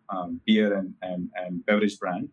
[0.09, 2.29] um, beer and, and, and beverage brand.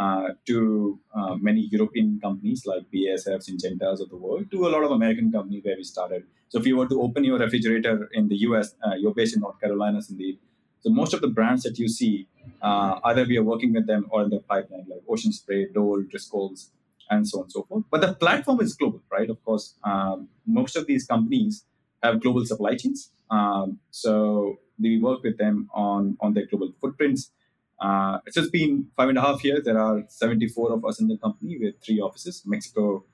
[0.00, 4.82] Uh, to uh, many European companies like BASF, Syngentas of the world, to a lot
[4.82, 6.22] of American companies where we started.
[6.48, 9.42] So if you were to open your refrigerator in the US, uh, you're based in
[9.42, 10.38] North Carolina, Sandeep.
[10.80, 12.26] So most of the brands that you see,
[12.62, 16.70] either we are working with them or in the pipeline, like Ocean Spray, Dole, Driscoll's,
[17.10, 17.84] and so on and so forth.
[17.90, 19.28] But the platform is global, right?
[19.28, 21.64] Of course, um, most of these companies
[22.02, 23.10] have global supply chains.
[23.30, 27.32] Um, so we work with them on, on their global footprints.
[27.80, 29.64] Uh, it's just been five and a half years.
[29.64, 33.04] There are 74 of us in the company with three offices Mexico,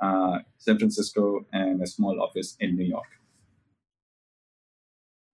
[0.00, 3.06] uh, San Francisco, and a small office in New York.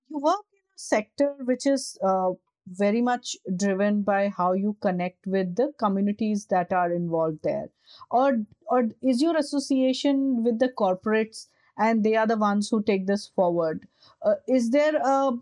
[0.09, 2.33] You work in a sector which is uh,
[2.67, 7.71] very much driven by how you connect with the communities that are involved there.
[8.11, 11.47] Or, or is your association with the corporates
[11.79, 13.87] and they are the ones who take this forward?
[14.23, 15.33] Uh, is there a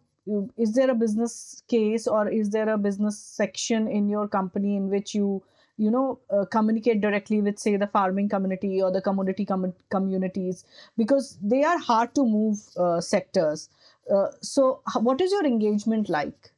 [0.56, 4.88] is there a business case or is there a business section in your company in
[4.90, 5.42] which you
[5.76, 10.64] you know uh, communicate directly with say the farming community or the commodity com- communities?
[10.96, 13.68] Because they are hard to move uh, sectors.
[14.12, 16.52] Uh, so what is your engagement like?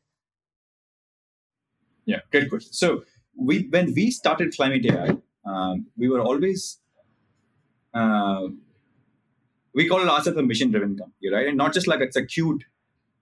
[2.07, 2.73] Yeah great question.
[2.73, 3.05] So
[3.37, 6.79] we when we started climate ai um, we were always
[7.95, 8.49] uh,
[9.75, 11.49] we call ourselves a mission driven company right?
[11.49, 12.65] And not just like it's a cute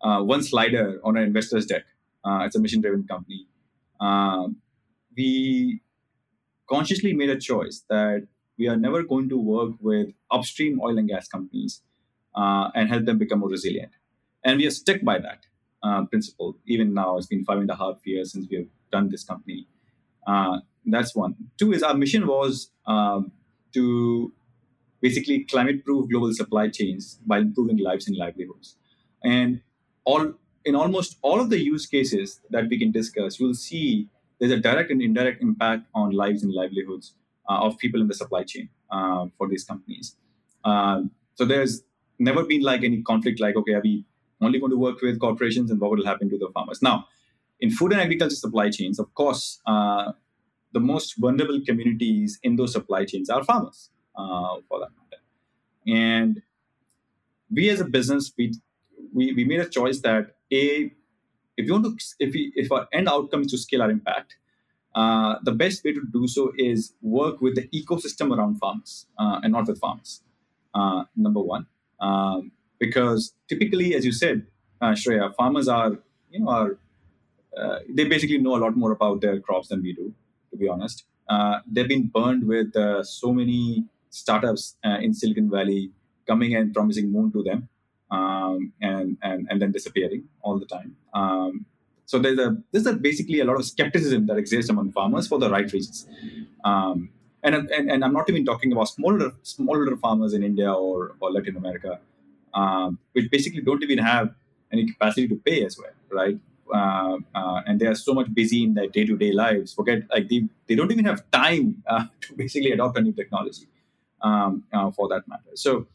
[0.01, 1.85] uh, one slider on an investor's deck.
[2.25, 3.47] Uh, it's a mission driven company.
[4.01, 4.49] Uh,
[5.17, 5.81] we
[6.69, 8.27] consciously made a choice that
[8.59, 11.83] we are never going to work with upstream oil and gas companies
[12.35, 13.93] uh, and help them become more resilient.
[14.45, 15.47] And we are stuck by that
[15.83, 16.57] uh, principle.
[16.67, 19.67] Even now, it's been five and a half years since we have done this company.
[20.27, 21.35] Uh, that's one.
[21.59, 23.33] Two is our mission was um,
[23.75, 24.33] to
[25.01, 28.77] basically climate proof global supply chains by improving lives and livelihoods.
[29.23, 29.61] And
[30.11, 30.33] all
[30.65, 34.61] in almost all of the use cases that we can discuss, you'll see there's a
[34.69, 37.15] direct and indirect impact on lives and livelihoods
[37.49, 40.17] uh, of people in the supply chain uh, for these companies.
[40.65, 41.83] Um, so there's
[42.19, 44.05] never been like any conflict like, okay, are we
[44.41, 46.83] only going to work with corporations and what will happen to the farmers?
[46.83, 47.07] Now,
[47.61, 50.13] in food and agriculture supply chains, of course, uh,
[50.73, 55.23] the most vulnerable communities in those supply chains are farmers, uh, for that matter.
[55.87, 56.43] And
[57.51, 58.55] we as a business, we
[59.15, 60.91] we, we made a choice that a
[61.57, 64.37] if you want to if we if our end outcome is to scale our impact
[64.95, 69.39] uh, the best way to do so is work with the ecosystem around farmers uh,
[69.43, 70.23] and not with farmers
[70.75, 71.67] uh, number one.
[72.01, 74.47] Um, because typically as you said
[74.81, 75.99] uh, shreya farmers are
[76.31, 76.79] you know are
[77.57, 80.15] uh, they basically know a lot more about their crops than we do
[80.51, 81.05] to be honest.
[81.29, 82.73] Uh, they've been burned with
[83.05, 85.91] so many startups in silicon valley
[86.27, 87.69] coming and promising moon to them
[88.11, 90.97] um, and, and and then disappearing all the time.
[91.15, 91.67] Um,
[92.07, 95.39] so there's a there's a basically a lot of skepticism that exists among farmers for
[95.39, 96.07] the right reasons.
[96.65, 97.11] Um,
[97.43, 101.31] and, and, and I'm not even talking about smaller smaller farmers in India or, or
[101.31, 102.01] Latin America,
[102.55, 104.35] um, which basically don't even have
[104.73, 106.39] any capacity to pay as well, right?
[106.75, 109.73] Uh, uh, and they are so much busy in their day-to-day lives.
[109.73, 113.67] Forget like they, they don't even have time uh, to basically adopt a new technology
[114.23, 115.51] um, uh, for that matter.
[115.55, 115.87] So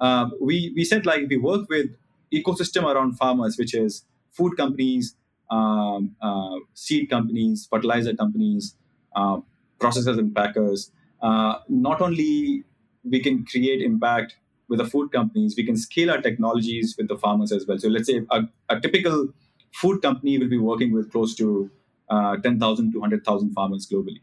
[0.00, 1.90] uh, we we said like we work with
[2.32, 5.16] ecosystem around farmers, which is food companies,
[5.50, 8.76] um, uh, seed companies, fertilizer companies,
[9.14, 9.38] uh,
[9.78, 10.90] processors and packers.
[11.22, 12.64] Uh, not only
[13.04, 14.36] we can create impact
[14.68, 17.78] with the food companies, we can scale our technologies with the farmers as well.
[17.78, 19.28] So let's say a, a typical
[19.72, 21.70] food company will be working with close to
[22.10, 24.20] uh, 10,000 to 100,000 farmers globally.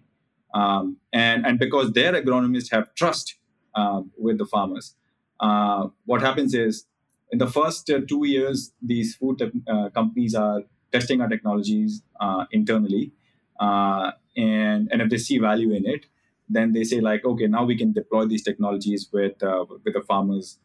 [0.54, 3.36] Um, and, and because their agronomists have trust
[3.76, 4.96] uh, with the farmers,
[5.44, 6.86] uh, what happens is
[7.32, 12.46] in the first uh, two years, these food uh, companies are testing our technologies uh,
[12.52, 13.12] internally.
[13.60, 16.06] and, and if they see value in it,
[16.50, 19.38] then they say like, okay, now we can deploy these technologies with
[19.84, 20.60] with the farmers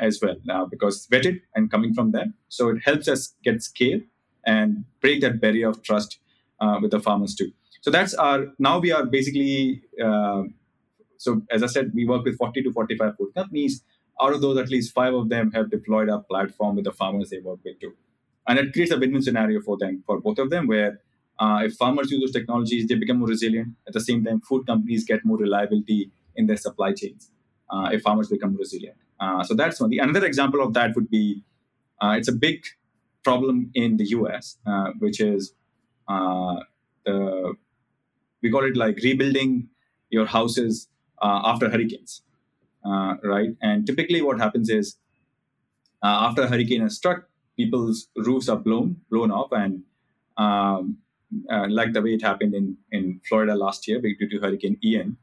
[0.00, 0.36] as well
[0.70, 2.34] because vetted and coming from them.
[2.48, 4.00] So it helps us get scale
[4.46, 6.18] and break that barrier of trust
[6.60, 7.50] uh, with the farmers too.
[7.82, 10.44] So that's our now we are basically uh,
[11.18, 13.82] so as I said, we work with 40 to 45 food companies.
[14.20, 17.30] Out of those, at least five of them have deployed our platform with the farmers
[17.30, 17.94] they work with too,
[18.46, 21.00] and it creates a win-win scenario for them for both of them where.
[21.36, 23.66] Uh, if farmers use those technologies, they become more resilient.
[23.88, 27.28] At the same time, food companies get more reliability in their supply chains.
[27.68, 29.90] Uh, if farmers become resilient, uh, so that's one.
[29.90, 31.42] The another example of that would be
[32.00, 32.64] uh, it's a big
[33.22, 35.54] problem in the US, uh, which is
[36.08, 36.56] uh,
[37.04, 37.54] the
[38.42, 39.68] we call it like rebuilding
[40.10, 40.88] your houses
[41.22, 42.22] after hurricanes,
[42.84, 43.50] uh, right?
[43.62, 44.96] And typically, what happens is
[46.02, 47.24] uh, after a hurricane has struck,
[47.56, 49.82] people's roofs are blown blown off, and
[50.36, 50.98] um,
[51.50, 55.16] uh, like the way it happened in in Florida last year due to Hurricane Ian,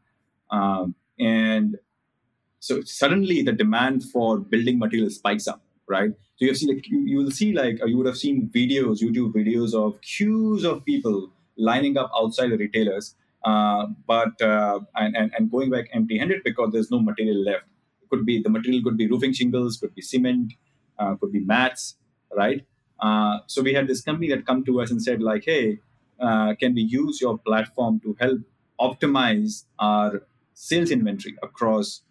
[0.50, 1.78] um, and
[2.60, 6.12] so suddenly the demand for building materials spikes up right?
[6.38, 9.02] So you have seen like you, you, will see like you would have seen videos,
[9.04, 15.16] YouTube videos of queues of people lining up outside the retailers, uh, but uh, and,
[15.16, 17.66] and and going back empty-handed because there's no material left.
[18.02, 20.54] It could be the material could be roofing shingles, could be cement,
[21.00, 21.96] uh, could be mats,
[22.36, 22.66] right?
[23.00, 25.80] Uh, so we had this company that come to us and said like, hey,
[26.20, 28.40] can we use your platform to help
[28.80, 30.24] optimize our
[30.54, 32.02] sales inventory across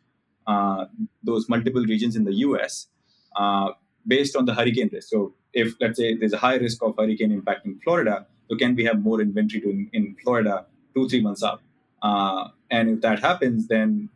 [0.47, 0.87] uh,
[1.23, 2.89] those multiple regions in the US
[3.37, 3.71] uh,
[4.07, 5.09] based on the hurricane risk.
[5.09, 8.85] So if let's say there's a high risk of hurricane impacting Florida, so can we
[8.85, 11.63] have more inventory to in, in Florida two three months out?
[12.03, 14.09] Uh, and if that happens, then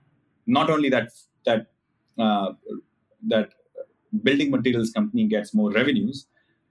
[0.47, 1.11] not only that
[1.45, 1.67] that
[2.19, 2.53] uh,
[3.29, 3.51] that
[4.23, 6.27] building materials company gets more revenues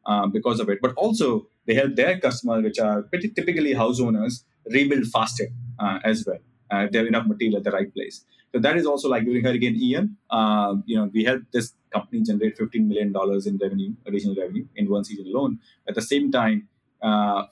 [0.05, 3.99] uh, because of it, but also they help their customers, which are pretty typically house
[3.99, 5.47] owners, rebuild faster
[5.79, 6.39] uh, as well.
[6.71, 8.25] Uh, they have enough material at the right place.
[8.53, 12.21] So that is also like during Hurricane Ian, uh, you know, we helped this company
[12.21, 13.07] generate $15 million
[13.45, 15.59] in revenue, additional revenue in one season alone.
[15.87, 16.67] At the same time,
[17.01, 17.45] uh,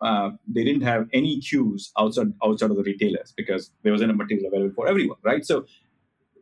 [0.00, 4.14] uh, they didn't have any queues outside outside of the retailers because there wasn't a
[4.14, 5.44] material available for everyone, right?
[5.44, 5.66] So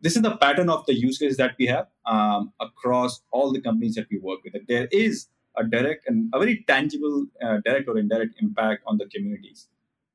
[0.00, 3.61] this is the pattern of the use case that we have um, across all the
[3.61, 4.53] companies that we work with.
[4.55, 8.98] That there is a direct and a very tangible uh, direct or indirect impact on
[8.98, 9.68] the communities.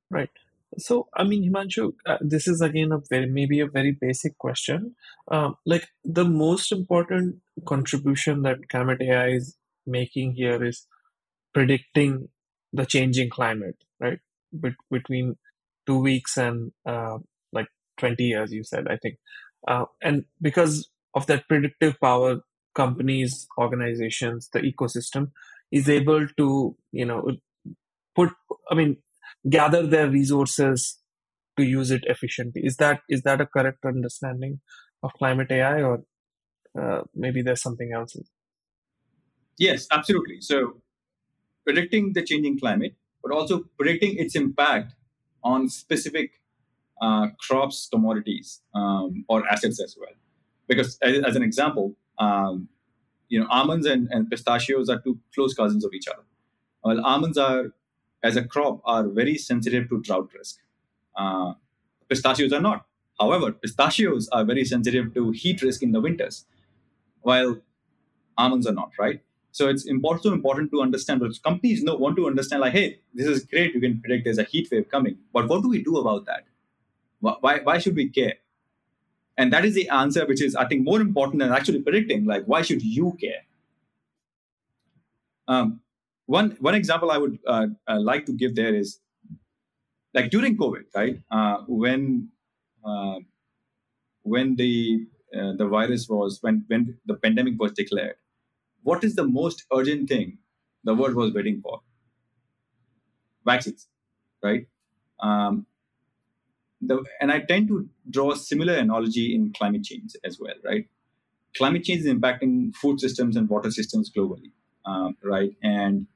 [0.10, 0.30] Right.
[0.78, 4.96] So, I mean, Himanshu, uh, this is again a very maybe a very basic question.
[5.32, 10.86] Um, like the most important contribution that Climate AI is making here is
[11.54, 12.28] predicting
[12.74, 14.20] the changing climate, right?
[14.59, 15.36] Be- between
[15.86, 17.18] two weeks and uh,
[17.51, 19.15] like 20 years, you said, I think.
[19.68, 22.41] Uh, and because of that predictive power,
[22.76, 25.32] companies, organizations, the ecosystem
[25.72, 27.32] is able to, you know,
[28.15, 28.30] put,
[28.70, 28.97] I mean,
[29.49, 30.99] gather their resources
[31.57, 32.61] to use it efficiently.
[32.63, 34.59] Is that is that a correct understanding
[35.03, 36.03] of climate AI, or
[36.80, 38.15] uh, maybe there's something else?
[39.57, 40.41] Yes, absolutely.
[40.41, 40.82] So,
[41.68, 44.93] predicting the changing climate, but also predicting its impact
[45.43, 46.39] on specific
[47.01, 50.15] uh, crops, commodities, um, or assets as well.
[50.68, 52.70] Because, as, as an example, um,
[53.28, 56.24] you know, almonds and, and pistachios are two close cousins of each other.
[56.86, 57.74] Well, almonds are
[58.24, 60.59] as a crop are very sensitive to drought risk.
[61.18, 61.53] Uh,
[62.09, 62.86] pistachios are not.
[63.20, 66.45] However, pistachios are very sensitive to heat risk in the winters,
[67.22, 67.57] while
[68.38, 69.22] almonds are not, right?
[69.58, 73.26] So it's also important to understand, but companies know, want to understand like, hey, this
[73.26, 75.97] is great, you can predict there's a heat wave coming, but what do we do
[75.97, 76.43] about that?
[77.22, 78.36] Why, why should we care?
[79.36, 82.45] And that is the answer, which is, I think, more important than actually predicting, like,
[82.45, 83.41] why should you care?
[85.47, 85.80] Um,
[86.28, 88.99] one one example I would uh, uh, like to give there is
[90.14, 91.20] like during COVID, right?
[91.32, 92.30] Uh, when
[92.86, 93.20] uh,
[94.24, 98.18] when the uh, the virus was when when the pandemic was declared,
[98.84, 100.38] what is the most urgent thing
[100.84, 101.82] the world was waiting for?
[103.46, 103.88] Vaccines,
[104.44, 104.68] right?
[105.20, 105.66] Um,
[106.82, 110.88] the, and I tend to draw a similar analogy in climate change as well, right?
[111.56, 114.52] Climate change is impacting food systems and water systems globally,
[114.86, 115.56] um, right?
[115.64, 116.08] And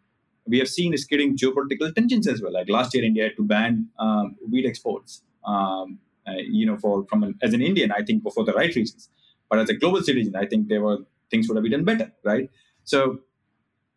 [0.45, 2.53] we have seen is creating geopolitical tensions as well.
[2.53, 5.24] Like last year, India had to ban um, wheat exports.
[5.45, 8.53] Um, uh, you know, for from an, as an Indian, I think for, for the
[8.53, 9.09] right reasons.
[9.49, 10.99] But as a global citizen, I think there were
[11.32, 12.49] things would have been done better, right?
[12.84, 13.19] So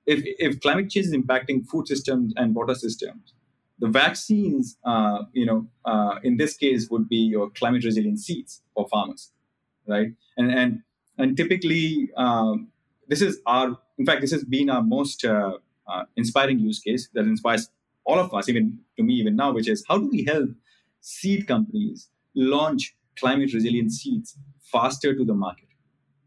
[0.07, 3.35] if if climate change is impacting food systems and water systems,
[3.79, 8.63] the vaccines, uh, you know, uh, in this case would be your climate resilient seeds
[8.75, 9.33] for farmers,
[9.87, 10.13] right?
[10.37, 10.83] And and
[11.19, 12.69] and typically, um,
[13.09, 17.09] this is our, in fact, this has been our most uh, uh inspiring use case
[17.15, 17.71] that inspires
[18.05, 20.51] all of us, even to me, even now, which is how do we help
[21.01, 25.64] seed companies launch climate resilient seeds faster to the market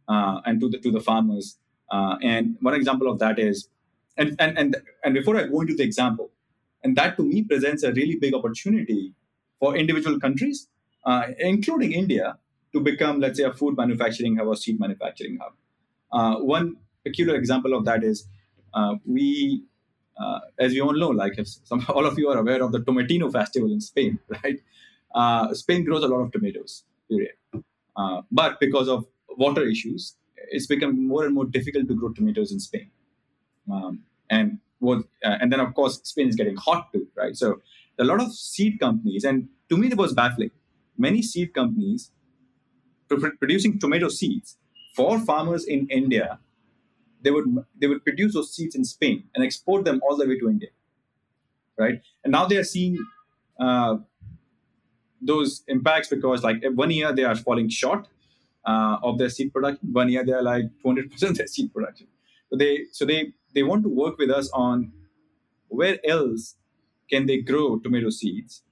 [0.07, 1.57] uh, and to the to the farmers.
[1.91, 3.69] Uh, and one example of that is,
[4.17, 6.31] and, and and and before I go into the example,
[6.83, 9.13] and that to me presents a really big opportunity
[9.59, 10.67] for individual countries,
[11.05, 12.37] uh, including India,
[12.73, 15.53] to become, let's say, a food manufacturing hub or seed manufacturing hub.
[16.11, 18.27] Uh, one peculiar example of that is
[18.73, 19.63] uh, we,
[20.19, 22.79] uh, as you all know, like if some, all of you are aware of the
[22.79, 24.59] Tomatino festival in Spain, right?
[25.55, 27.33] Spain grows a lot of tomatoes, period.
[28.31, 29.07] But because of
[29.37, 30.15] water issues,
[30.49, 32.89] it's become more and more difficult to grow tomatoes in Spain.
[33.71, 37.35] Um, and what, uh, and then of course Spain is getting hot too, right?
[37.35, 37.61] So
[37.99, 40.51] a lot of seed companies, and to me it was baffling.
[40.97, 42.11] Many seed companies
[43.39, 44.57] producing tomato seeds
[44.95, 46.39] for farmers in India,
[47.21, 47.45] they would
[47.79, 50.69] they would produce those seeds in Spain and export them all the way to India,
[51.77, 52.01] right?
[52.23, 52.97] And now they are seeing
[53.59, 53.97] uh,
[55.21, 58.07] those impacts because like one year they are falling short
[58.67, 62.07] uh, of their seed production, one year they are like 200 percent their seed production.
[62.49, 64.91] So they so they they want to work with us on
[65.69, 66.55] where else
[67.09, 68.63] can they grow tomato seeds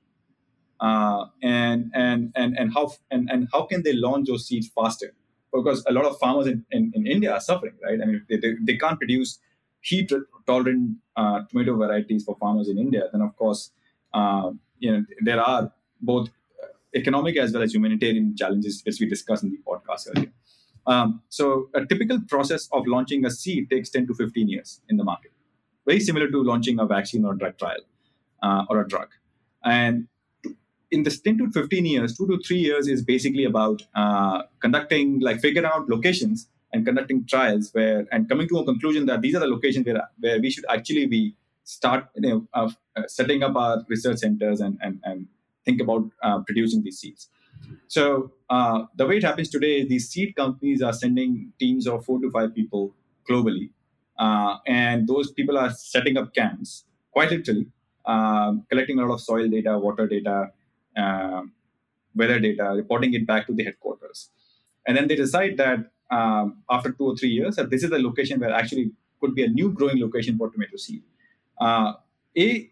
[0.79, 5.13] uh, and and and and how and, and how can they launch those seeds faster?
[5.53, 7.99] Because a lot of farmers in, in, in India are suffering, right?
[8.01, 9.39] I mean, they, they, they can't produce
[9.79, 10.11] heat
[10.45, 13.03] tolerant uh, tomato varieties for farmers in India.
[13.09, 13.71] Then, of course,
[14.13, 15.71] uh, you know there are
[16.01, 16.29] both
[16.95, 20.31] economic as well as humanitarian challenges, as we discussed in the podcast earlier.
[20.87, 24.97] Um, so, a typical process of launching a seed takes 10 to 15 years in
[24.97, 25.31] the market,
[25.85, 27.81] very similar to launching a vaccine or a drug trial
[28.43, 29.09] uh, or a drug.
[29.63, 30.07] And
[30.91, 35.19] in this 10 to 15 years, two to three years is basically about uh, conducting,
[35.19, 39.35] like figuring out locations and conducting trials where, and coming to a conclusion that these
[39.35, 42.69] are the locations where, where we should actually be start you know, uh,
[43.07, 45.27] setting up our research centers and, and, and
[45.65, 47.29] think about uh, producing these seeds.
[47.87, 52.19] So uh, the way it happens today, these seed companies are sending teams of four
[52.19, 52.93] to five people
[53.29, 53.69] globally,
[54.19, 57.67] uh, and those people are setting up camps, quite literally,
[58.05, 60.51] um, collecting a lot of soil data, water data,
[60.95, 61.41] uh,
[62.15, 64.29] weather data, reporting it back to the headquarters.
[64.87, 67.97] And then they decide that um, after two or three years, that this is a
[67.97, 71.01] location where actually could be a new growing location for tomato seed.
[71.59, 71.93] Uh,
[72.37, 72.69] a,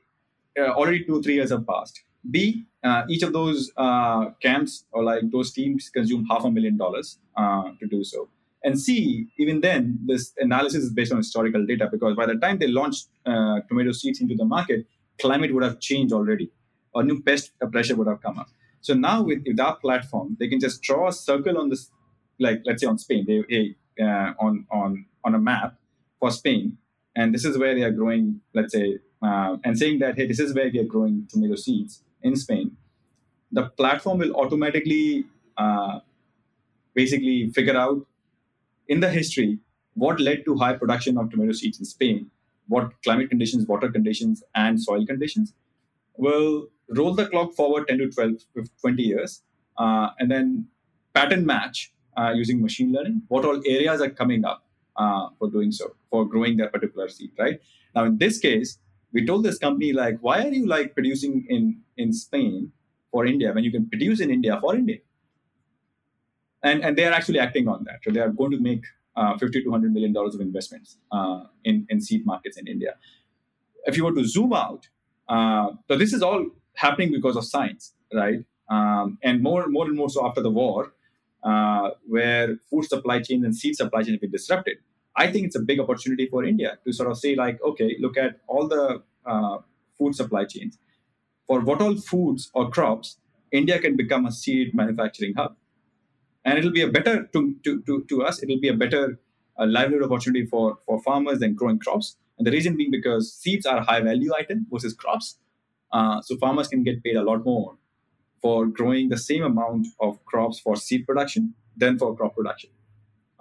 [0.60, 2.04] uh, already two three years have passed.
[2.30, 6.77] B, uh, each of those uh, camps or like those teams consume half a million
[6.77, 8.29] dollars uh, to do so.
[8.65, 12.59] And C, even then, this analysis is based on historical data because by the time
[12.59, 14.86] they launched uh, tomato seeds into the market,
[15.19, 16.51] climate would have changed already
[16.93, 18.47] or new pest pressure would have come up.
[18.81, 21.89] So now with, with our platform, they can just draw a circle on this,
[22.39, 25.75] like let's say on Spain, they hey, uh, on on on a map
[26.19, 26.77] for Spain,
[27.15, 28.41] and this is where they are growing.
[28.53, 32.03] Let's say, uh, and saying that hey, this is where we are growing tomato seeds
[32.24, 32.76] in Spain.
[33.51, 35.26] The platform will automatically,
[35.57, 35.99] uh,
[36.93, 38.05] basically, figure out
[38.88, 39.59] in the history
[39.93, 42.32] what led to high production of tomato seeds in Spain,
[42.67, 45.53] what climate conditions, water conditions, and soil conditions,
[46.17, 48.34] will roll the clock forward 10 to 12,
[48.82, 49.43] 20 years,
[49.78, 50.67] uh, and then
[51.13, 54.65] pattern match uh, using machine learning what all areas are coming up
[54.95, 57.59] uh, for doing so, for growing that particular seed, right?
[57.95, 58.80] Now, in this case,
[59.14, 62.72] we told this company, like, why are you like producing in, in Spain
[63.11, 64.97] for India when you can produce in India for India?
[66.64, 67.99] And, and they are actually acting on that.
[68.03, 68.84] So they are going to make
[69.16, 72.95] uh, 50 to 100 million dollars of investments uh, in, in seed markets in India.
[73.86, 74.88] If you were to zoom out,
[75.30, 78.43] uh, so this is all happening because of science, right?
[78.70, 80.93] Um, and more, more and more so after the war,
[81.43, 84.78] uh, where food supply chains and seed supply chains have been disrupted.
[85.16, 88.18] I think it's a big opportunity for India to sort of say, like, okay, look
[88.18, 89.57] at all the uh,
[89.97, 90.78] food supply chains.
[91.47, 93.18] For what all foods or crops,
[93.51, 95.55] India can become a seed manufacturing hub.
[96.45, 99.20] And it'll be a better, to, to, to, to us, it'll be a better
[99.59, 102.18] uh, livelihood opportunity for, for farmers than growing crops.
[102.38, 105.38] And the reason being because seeds are a high value item versus crops.
[105.91, 107.78] Uh, so farmers can get paid a lot more
[108.41, 112.70] for growing the same amount of crops for seed production than for crop production.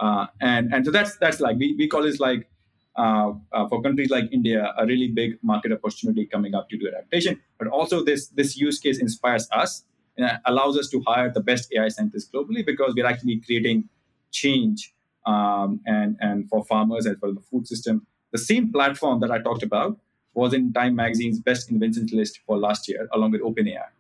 [0.03, 2.49] Uh, and and so that's that's like we, we call this like
[2.97, 6.89] uh, uh, for countries like India a really big market opportunity coming up due to
[6.89, 7.41] adaptation.
[7.57, 9.85] But also this this use case inspires us
[10.17, 13.89] and allows us to hire the best AI scientists globally because we're actually creating
[14.33, 14.93] change
[15.25, 18.05] um, and and for farmers as well the food system.
[18.33, 20.01] The same platform that I talked about
[20.35, 23.91] was in Time Magazine's best inventions list for last year, along with OpenAI.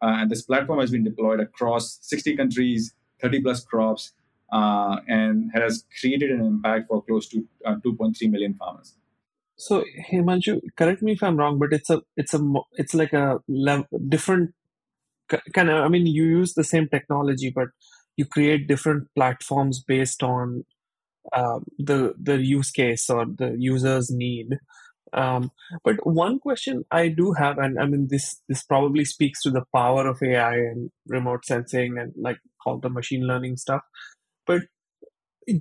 [0.00, 4.12] Uh, and this platform has been deployed across 60 countries, 30 plus crops,
[4.52, 8.94] uh, and has created an impact for close to uh, 2.3 million farmers.
[9.56, 12.40] So Himanshu, correct me if I'm wrong, but it's a it's a
[12.74, 13.40] it's like a
[14.08, 14.54] different
[15.52, 15.84] kind of.
[15.84, 17.68] I mean, you use the same technology, but
[18.16, 20.64] you create different platforms based on
[21.32, 24.58] uh, the the use case or the user's need.
[25.12, 25.50] Um,
[25.84, 29.64] but one question I do have, and I mean this this probably speaks to the
[29.74, 33.82] power of AI and remote sensing and like all the machine learning stuff.
[34.48, 34.62] But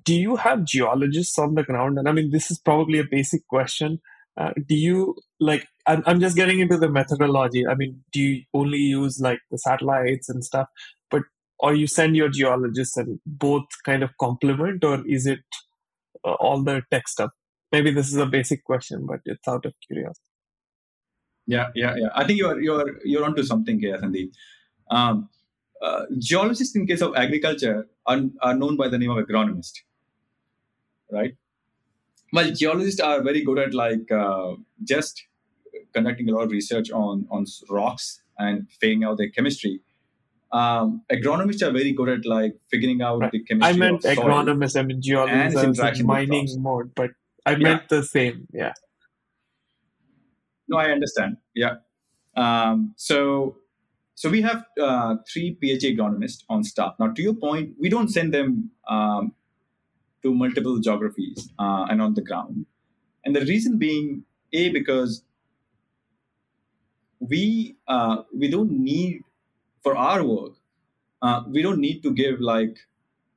[0.03, 1.99] do you have geologists on the ground?
[1.99, 3.99] And I mean, this is probably a basic question.
[4.35, 5.67] Uh, do you like?
[5.88, 7.65] I'm, I'm just getting into the methodology.
[7.67, 10.67] I mean, do you only use like the satellites and stuff,
[11.11, 11.23] but
[11.59, 15.39] or you send your geologists and both kind of complement, or is it
[16.23, 17.31] uh, all the tech stuff?
[17.71, 20.21] Maybe this is a basic question, but it's out of curiosity.
[21.47, 22.09] Yeah, yeah, yeah.
[22.13, 24.31] I think you're you're you're onto something here, Sandeep.
[24.91, 25.29] Um,
[25.82, 29.73] uh, geologists, in case of agriculture, are, are known by the name of agronomist,
[31.11, 31.36] right?
[32.34, 35.23] Well, geologists are very good at like uh, just
[35.93, 39.82] conducting a lot of research on on rocks and figuring out their chemistry.
[40.51, 43.32] Um, agronomists are very good at like figuring out right.
[43.32, 43.73] the chemistry.
[43.73, 44.80] I meant agronomists.
[44.80, 45.80] I mean geologists.
[45.80, 47.11] I mining mode, but
[47.45, 48.47] I meant the same.
[48.53, 48.73] Yeah.
[50.67, 51.38] No, I understand.
[51.55, 51.75] Yeah.
[52.36, 53.57] Um, so
[54.18, 56.95] so we have uh, three PhD agronomists on staff.
[56.99, 59.36] Now, to your point, we don't send them um,
[60.24, 62.65] to multiple geographies uh, and on the ground.
[63.24, 65.22] And the reason being, a because
[67.20, 69.22] we uh, we don't need
[69.84, 70.53] for our work,
[71.22, 72.76] uh, we don't need to give like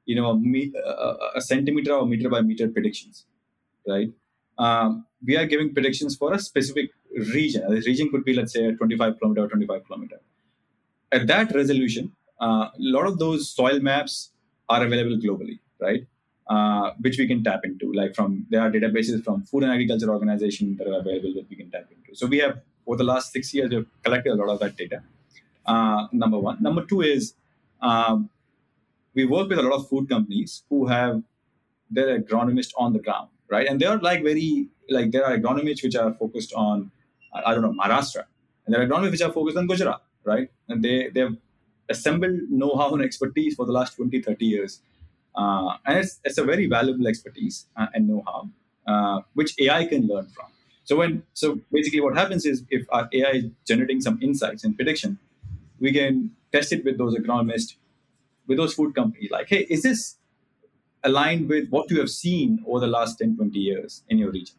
[0.07, 3.27] you know a, a centimeter or meter by meter predictions,
[3.87, 4.11] right?
[4.57, 6.93] Um, we are giving predictions for a specific
[7.35, 7.69] region.
[7.69, 10.21] The region could be, let's say, a 25 kilometer or 25 kilometer
[11.13, 14.31] at that resolution, uh, a lot of those soil maps
[14.69, 16.07] are available globally, right?
[16.49, 17.93] Uh, which we can tap into.
[17.93, 21.57] Like from there are databases from Food and Agriculture Organization that are available that we
[21.57, 22.17] can tap into.
[22.17, 25.03] So we have over the last six years we've collected a lot of that data.
[25.67, 26.61] Uh, number one.
[26.61, 27.35] Number two is
[27.81, 28.31] um,
[29.15, 31.23] we work with a lot of food companies who have
[31.91, 33.69] their agronomists on the ground, right?
[33.69, 36.91] And they are like very like there are agronomists which are focused on
[37.33, 38.25] I don't know Maharashtra,
[38.67, 40.51] and there are agronomists which are focused on Gujarat right?
[40.69, 41.37] And they they've
[41.89, 44.81] assembled know-how and expertise for the last 20, 30 years.
[45.35, 48.49] Uh, and it's, it's a very valuable expertise uh, and know-how,
[48.87, 50.47] uh, which AI can learn from.
[50.85, 54.75] So when so basically what happens is if our AI is generating some insights and
[54.77, 55.19] prediction,
[55.79, 57.75] we can test it with those agronomists,
[58.47, 60.17] with those food companies, like, hey, is this
[61.05, 64.57] aligned with what you have seen over the last 10, 20 years in your region?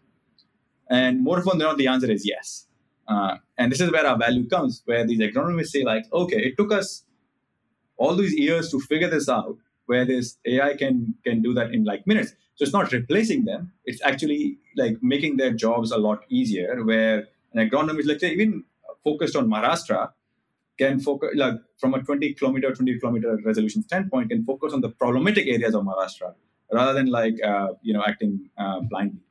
[0.89, 2.65] And more often than not, the answer is yes.
[3.07, 6.57] Uh, and this is where our value comes, where these agronomists say, like, okay, it
[6.57, 7.03] took us
[7.97, 11.83] all these years to figure this out, where this AI can can do that in
[11.83, 12.31] like minutes.
[12.55, 16.83] So it's not replacing them; it's actually like making their jobs a lot easier.
[16.83, 18.63] Where an agronomist, let's say, even
[19.03, 20.11] focused on Maharashtra,
[20.77, 24.89] can focus like from a 20 kilometer, 20 kilometer resolution standpoint, can focus on the
[24.89, 26.33] problematic areas of Maharashtra
[26.71, 29.21] rather than like uh, you know acting uh, blindly.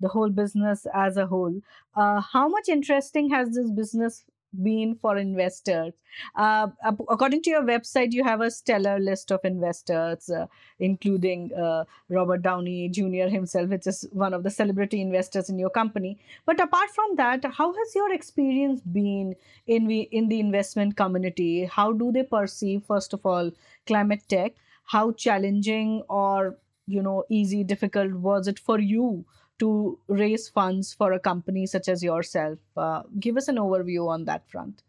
[0.00, 1.60] The whole business as a whole.
[1.96, 4.24] Uh, how much interesting has this business
[4.62, 5.92] been for investors?
[6.34, 6.68] Uh,
[7.08, 10.46] according to your website, you have a stellar list of investors, uh,
[10.78, 13.28] including uh, Robert Downey Jr.
[13.28, 16.18] himself, which is one of the celebrity investors in your company.
[16.46, 19.34] But apart from that, how has your experience been
[19.66, 21.64] in the, in the investment community?
[21.64, 23.50] How do they perceive, first of all,
[23.86, 24.52] climate tech?
[24.84, 29.26] How challenging or you know easy, difficult was it for you
[29.58, 32.58] to raise funds for a company such as yourself.
[32.76, 34.82] Uh, give us an overview on that front.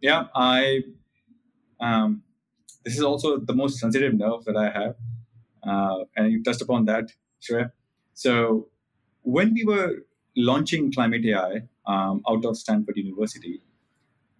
[0.00, 0.82] Yeah, I.
[1.80, 2.22] Um,
[2.84, 4.96] this is also the most sensitive nerve that I have,
[5.62, 7.72] uh, and you touched upon that, Shreya.
[8.14, 8.68] So,
[9.22, 13.60] when we were launching Climate AI um, out of Stanford University,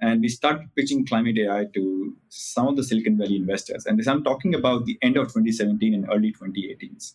[0.01, 3.85] and we started pitching climate AI to some of the Silicon Valley investors.
[3.85, 7.15] And this I'm talking about the end of 2017 and early 2018s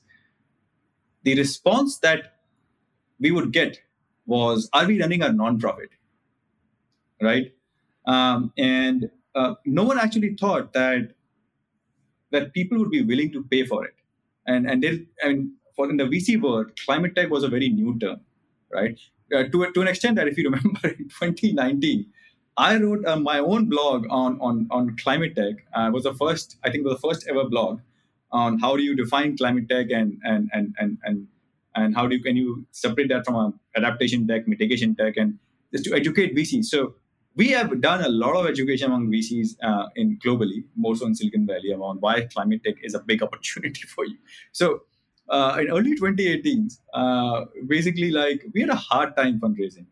[1.23, 2.33] the response that
[3.19, 3.79] we would get
[4.25, 5.89] was, "Are we running a nonprofit?"
[7.21, 7.53] Right,
[8.05, 11.13] um, and uh, no one actually thought that
[12.31, 13.95] that people would be willing to pay for it.
[14.47, 17.69] And and they, I mean, for in the VC world, climate tech was a very
[17.69, 18.19] new term,
[18.71, 18.99] right?
[19.33, 22.05] Uh, to to an extent that if you remember in 2019,
[22.57, 25.65] I wrote uh, my own blog on on on climate tech.
[25.73, 27.79] Uh, was the first, I think, was the first ever blog
[28.33, 31.27] on how do you define climate tech and and and and and
[31.75, 35.37] and how do you can you separate that from adaptation tech, mitigation tech, and
[35.71, 36.65] just to educate VCs.
[36.65, 36.95] So
[37.35, 41.15] we have done a lot of education among VCs uh, in globally, more so in
[41.15, 44.17] Silicon Valley, around why climate tech is a big opportunity for you.
[44.51, 44.81] So
[45.29, 49.85] uh, in early 2018, uh, basically, like we had a hard time fundraising.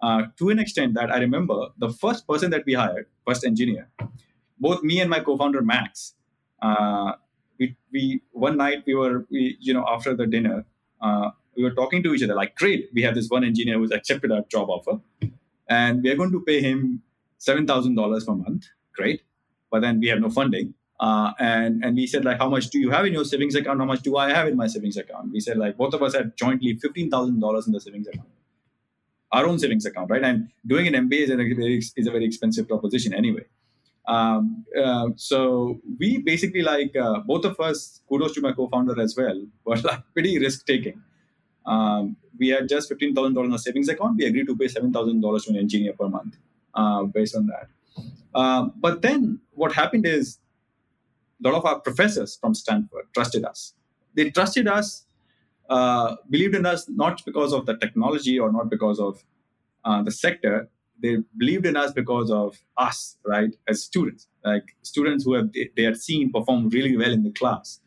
[0.00, 3.88] Uh, to an extent that I remember the first person that we hired, first engineer,
[4.60, 6.14] both me and my co-founder Max,
[6.62, 7.12] uh,
[7.58, 10.64] we, we one night we were we you know after the dinner
[11.00, 13.90] uh, we were talking to each other like great we have this one engineer who's
[13.90, 15.00] accepted our job offer
[15.68, 17.02] and we are going to pay him
[17.40, 18.66] $7000 per month.
[18.94, 19.22] Great.
[19.70, 20.74] But then we have no funding.
[21.00, 23.78] Uh, and and we said like how much do you have in your savings account?
[23.78, 25.30] How much do i have in my savings account?
[25.32, 28.28] We said like both of us had jointly $15000 in the savings account.
[29.30, 30.24] Our own savings account right?
[30.24, 33.44] And doing an mba is a very, is a very expensive proposition anyway
[34.14, 39.14] um, uh, so we basically like uh, both of us kudos to my co-founder as
[39.16, 41.00] well were like pretty risk taking
[41.66, 45.50] um, we had just $15000 in a savings account we agreed to pay $7000 to
[45.50, 46.36] an engineer per month
[46.74, 47.68] uh, based on that
[48.34, 50.38] um, but then what happened is
[51.44, 53.74] a lot of our professors from Stanford trusted us.
[54.14, 55.06] They trusted us,
[55.68, 59.22] uh, believed in us not because of the technology or not because of
[59.84, 60.68] uh, the sector.
[61.00, 63.54] They believed in us because of us, right?
[63.68, 67.80] As students, like students who have they had seen perform really well in the class,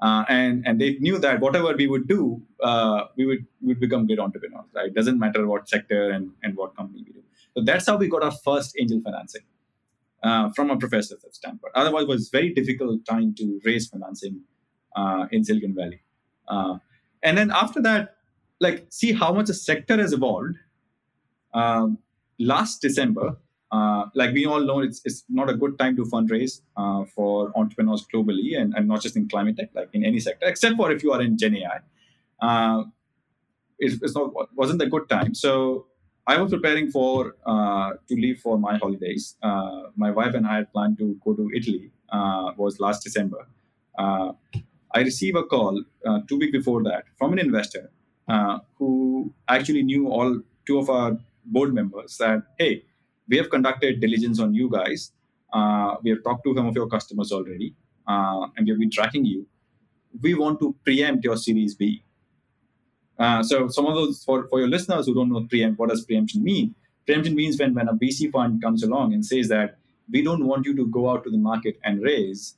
[0.00, 4.06] uh, and and they knew that whatever we would do, uh, we would would become
[4.06, 4.94] great entrepreneurs, right?
[4.94, 7.22] Doesn't matter what sector and and what company we do.
[7.54, 9.42] So that's how we got our first angel financing
[10.22, 11.70] uh, from a professor at Stanford.
[11.74, 14.40] Otherwise, it was very difficult time to raise financing
[14.96, 16.00] uh, in Silicon Valley.
[16.48, 16.78] Uh,
[17.22, 18.16] and then after that,
[18.60, 20.56] like see how much the sector has evolved.
[21.54, 21.98] Um,
[22.38, 23.36] last December,
[23.72, 27.50] uh, like we all know, it's, it's not a good time to fundraise uh, for
[27.56, 30.92] entrepreneurs globally, and, and not just in climate tech, like in any sector, except for
[30.92, 31.78] if you are in Gen AI.
[32.40, 32.84] Uh,
[33.78, 35.34] it, it's not wasn't a good time.
[35.34, 35.86] So
[36.26, 39.36] I was preparing for uh, to leave for my holidays.
[39.42, 41.90] Uh, my wife and I had planned to go to Italy.
[42.10, 43.46] Uh, was last December.
[44.94, 45.82] I received a call
[46.28, 47.90] two weeks before that from an investor
[48.76, 52.16] who actually knew all two of our board members.
[52.18, 52.84] That hey,
[53.28, 55.12] we have conducted diligence on you guys.
[56.02, 57.74] we have talked to some of your customers already,
[58.06, 59.46] and we have been tracking you.
[60.20, 62.04] We want to preempt your Series B
[63.18, 66.04] uh, so some of those for, for your listeners who don't know preempt, what does
[66.04, 66.74] preemption mean?
[67.06, 69.78] Preemption means when, when a VC fund comes along and says that
[70.10, 72.56] we don't want you to go out to the market and raise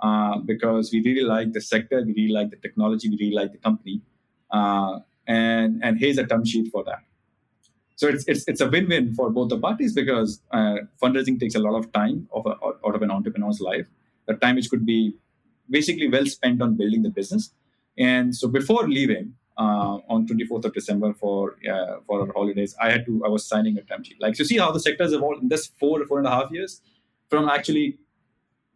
[0.00, 3.52] uh, because we really like the sector, we really like the technology, we really like
[3.52, 4.02] the company,
[4.50, 7.02] uh, and and here's a term sheet for that.
[7.96, 11.60] So it's it's, it's a win-win for both the parties because uh, fundraising takes a
[11.60, 13.86] lot of time of a, out of an entrepreneur's life.
[14.26, 15.14] The time which could be
[15.70, 17.52] basically well spent on building the business.
[17.96, 22.74] And so before leaving, uh, on 24th of December for uh, for our holidays.
[22.80, 24.20] I had to I was signing a term sheet.
[24.20, 26.50] Like to see how the sector has evolved in this four four and a half
[26.50, 26.80] years
[27.30, 27.98] from actually,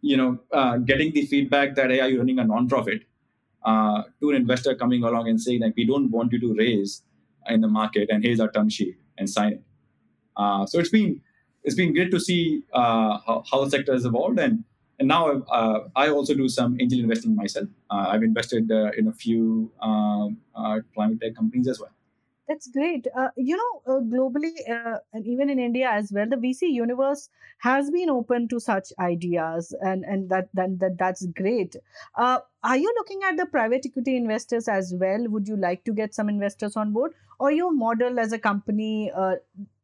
[0.01, 3.03] you know, uh, getting the feedback that hey, are you running a non-profit,
[3.65, 7.03] uh, to an investor coming along and saying that we don't want you to raise
[7.49, 9.63] in the market and here's our term sheet and sign it.
[10.37, 11.21] Uh, so it's been
[11.65, 14.65] it's been great to see uh, how, how the sector has evolved and
[14.99, 17.69] and now uh, I also do some angel investing myself.
[17.89, 20.39] Uh, I've invested uh, in a few um,
[20.93, 21.93] climate tech companies as well.
[22.49, 23.07] That's great.
[23.15, 24.53] Uh, you know, uh, globally
[25.13, 27.29] and even in India as well, the VC universe
[27.59, 31.77] has been open to such ideas, and and that that, that that's great.
[32.17, 35.29] are you looking at the private equity investors as well?
[35.29, 39.13] Would you like to get some investors on board, or your model as a company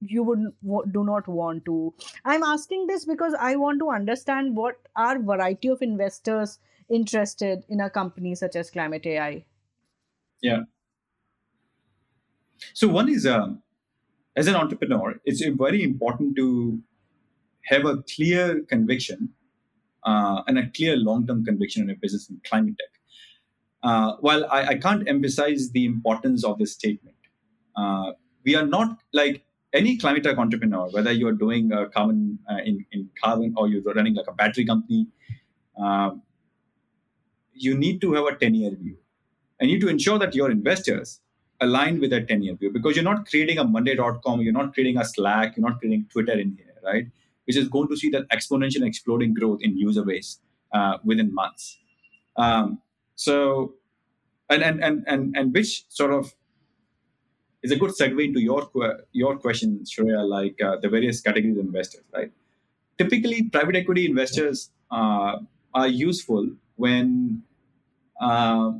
[0.00, 1.92] you would do not want to
[2.24, 6.58] i'm asking this because i want to understand what are variety of investors
[6.90, 9.44] interested in a company such as climate ai
[10.42, 10.64] yeah
[12.72, 13.62] so one is um,
[14.36, 16.80] as an entrepreneur it's very important to
[17.64, 19.30] have a clear conviction
[20.04, 23.00] uh, and a clear long-term conviction in a business in climate tech
[23.82, 27.16] uh, while I, I, can't emphasize the importance of this statement
[27.76, 28.12] uh,
[28.44, 29.44] we are not like
[29.74, 33.82] any climate tech entrepreneur, whether you're doing a carbon uh, in, in carbon or you're
[33.82, 35.08] running like a battery company,
[35.76, 36.22] um,
[37.52, 38.96] you need to have a 10 year view.
[39.58, 41.20] And you need to ensure that your investors
[41.60, 44.98] align with that 10 year view because you're not creating a Monday.com, you're not creating
[44.98, 47.06] a Slack, you're not creating Twitter in here, right?
[47.46, 50.40] Which is going to see that exponential exploding growth in user base
[50.72, 51.78] uh, within months.
[52.36, 52.80] Um,
[53.14, 53.74] so,
[54.50, 56.34] and, and, and, and, and which sort of
[57.62, 58.70] is a good segue into your
[59.12, 62.30] your question, Shreya, like uh, the various categories of investors, right?
[62.98, 65.38] Typically, private equity investors uh,
[65.72, 67.42] are useful when
[68.20, 68.72] uh,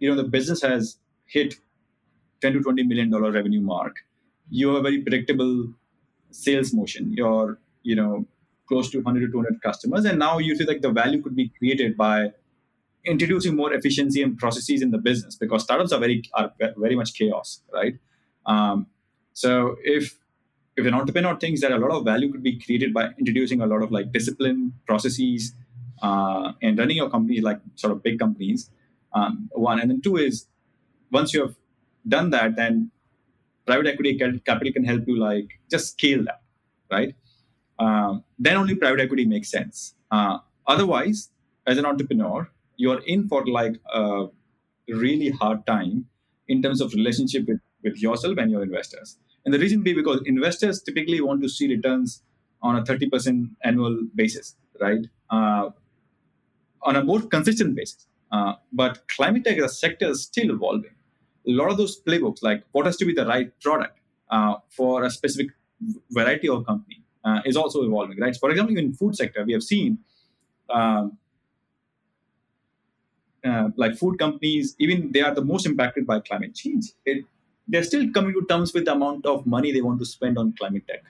[0.00, 0.96] you know the business has
[1.26, 1.54] hit
[2.40, 3.96] 10 to 20 million dollar revenue mark.
[4.48, 5.72] You have a very predictable
[6.30, 7.12] sales motion.
[7.12, 8.26] You're you know
[8.66, 11.48] close to 100 to 200 customers, and now you see like the value could be
[11.48, 12.32] created by
[13.04, 17.14] introducing more efficiency and processes in the business because startups are very are very much
[17.14, 17.94] chaos, right?
[18.46, 18.86] Um,
[19.32, 20.18] so if
[20.76, 23.66] if an entrepreneur thinks that a lot of value could be created by introducing a
[23.66, 25.52] lot of like discipline processes
[26.02, 28.70] uh, and running your company like sort of big companies,
[29.14, 30.46] um, one and then two is
[31.10, 31.54] once you have
[32.08, 32.90] done that, then
[33.66, 36.42] private equity capital can help you like just scale that,
[36.90, 37.14] right?
[37.78, 39.94] Um, then only private equity makes sense.
[40.10, 41.30] Uh, otherwise,
[41.66, 44.26] as an entrepreneur, you're in for like a
[44.88, 46.06] really hard time
[46.48, 49.18] in terms of relationship with, with yourself and your investors.
[49.44, 52.22] And the reason being because investors typically want to see returns
[52.62, 55.06] on a 30% annual basis, right?
[55.30, 55.70] Uh,
[56.82, 58.06] on a more consistent basis.
[58.32, 60.94] Uh, but climate tech as a sector is still evolving.
[61.46, 63.98] A lot of those playbooks, like what has to be the right product
[64.30, 65.48] uh, for a specific
[66.10, 68.36] variety of company, uh, is also evolving, right?
[68.36, 69.98] For example, in food sector, we have seen
[70.68, 71.18] um,
[73.44, 76.92] uh, like food companies, even they are the most impacted by climate change.
[77.04, 77.24] It,
[77.68, 80.52] they're still coming to terms with the amount of money they want to spend on
[80.58, 81.02] climate tech,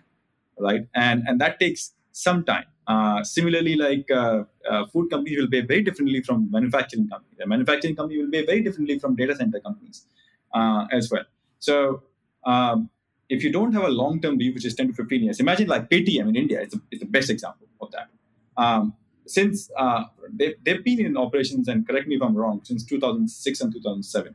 [0.59, 0.87] right?
[0.95, 2.67] And and that takes some time.
[2.87, 7.39] Uh, similarly, like uh, uh, food companies will behave very differently from manufacturing companies.
[7.43, 10.07] A manufacturing company will behave very differently from data center companies
[10.55, 11.25] uh, as well.
[11.59, 12.03] So
[12.45, 12.91] um,
[13.29, 15.89] if you don't have a long-term view, which is 10 to 15 years, imagine like
[15.89, 18.09] Paytm in India is, the best example of that.
[18.57, 18.95] Um,
[19.27, 23.61] since uh, they, they've been in operations, and correct me if I'm wrong, since 2006
[23.61, 24.35] and 2007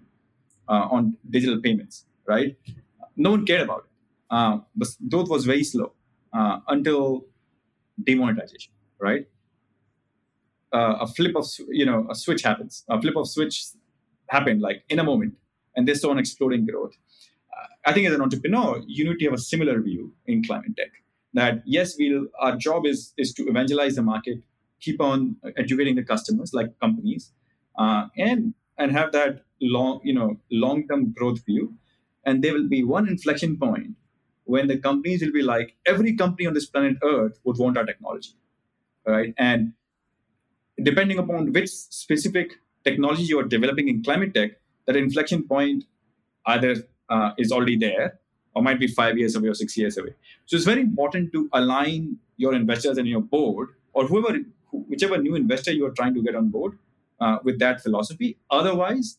[0.68, 2.56] uh, on digital payments, right?
[3.18, 3.92] No one cared about it.
[4.30, 5.92] Uh, the growth was very slow
[6.34, 7.26] uh, until
[8.02, 9.28] demonetization, right?
[10.74, 12.84] Uh, a flip of, you know, a switch happens.
[12.90, 13.66] A flip of switch
[14.28, 15.36] happened like in a moment,
[15.76, 16.94] and they saw an exploding growth.
[17.56, 20.76] Uh, I think as an entrepreneur, you need to have a similar view in climate
[20.78, 20.92] tech.
[21.34, 24.42] That yes, we'll our job is is to evangelize the market,
[24.80, 27.32] keep on educating the customers like companies
[27.78, 31.74] uh, and and have that long you know long term growth view
[32.26, 33.96] and there will be one inflection point
[34.44, 37.86] when the companies will be like every company on this planet earth would want our
[37.86, 38.36] technology
[39.06, 39.74] right and
[40.84, 44.52] depending upon which specific technology you are developing in climate tech
[44.88, 45.86] that inflection point
[46.48, 46.76] either
[47.10, 48.20] uh, is already there
[48.56, 50.14] or might be five years away or six years away
[50.46, 54.38] so it's very important to align your investors and your board or whoever
[54.72, 56.78] whichever new investor you are trying to get on board
[57.20, 58.38] uh, with that philosophy.
[58.50, 59.18] Otherwise,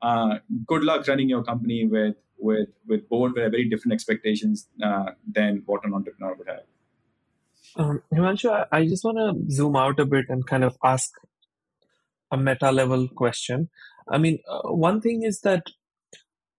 [0.00, 5.10] uh, good luck running your company with with with board with very different expectations uh,
[5.30, 6.64] than what an entrepreneur would have.
[7.76, 11.14] Um, Himanshu, I, just want to zoom out a bit and kind of ask
[12.30, 13.70] a meta level question.
[14.08, 15.64] I mean, uh, one thing is that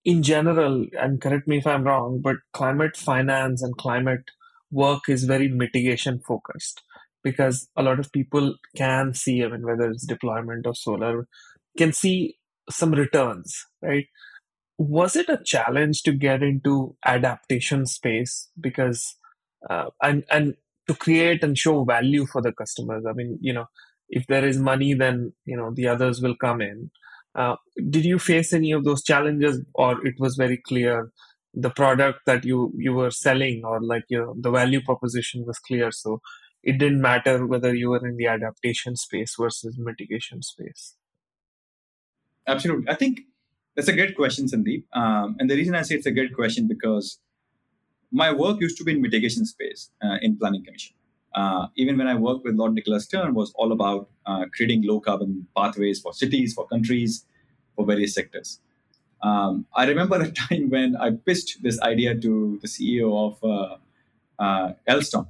[0.06, 4.26] in general, and correct me if I'm wrong, but climate finance and climate
[4.72, 6.82] work is very mitigation focused
[7.24, 11.28] because a lot of people can see, I mean, whether it's deployment of solar,
[11.78, 12.38] can see
[12.70, 14.08] some returns, right?
[14.78, 19.16] Was it a challenge to get into adaptation space because
[19.70, 20.56] uh, and and
[20.88, 23.06] to create and show value for the customers?
[23.08, 23.66] I mean, you know,
[24.10, 26.92] if there is money, then you know the others will come in.
[27.36, 27.56] Uh,
[27.90, 31.12] did you face any of those challenges, or it was very clear
[31.54, 35.60] the product that you you were selling, or like you know, the value proposition was
[35.60, 36.22] clear, so
[36.64, 40.96] it didn't matter whether you were in the adaptation space versus mitigation space.
[42.48, 42.90] Absolutely.
[42.90, 43.22] I think
[43.76, 44.84] that's a great question, Sandeep.
[44.94, 47.20] Um, and the reason I say it's a great question because
[48.12, 50.96] my work used to be in mitigation space uh, in planning commission.
[51.34, 55.00] Uh, even when I worked with Lord Nicholas Stern, was all about uh, creating low
[55.00, 57.26] carbon pathways for cities, for countries,
[57.76, 58.60] for various sectors.
[59.22, 63.78] Um, I remember a time when I pitched this idea to the CEO of uh,
[64.40, 65.28] uh, Alstom,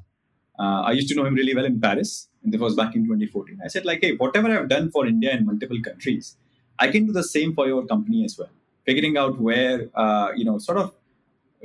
[0.60, 3.06] uh, I used to know him really well in Paris, and this was back in
[3.06, 3.60] 2014.
[3.64, 6.38] I said, like, hey, whatever I've done for India in multiple countries,
[6.80, 8.50] I can do the same for your company as well.
[8.86, 10.94] Figuring out where, uh, you know, sort of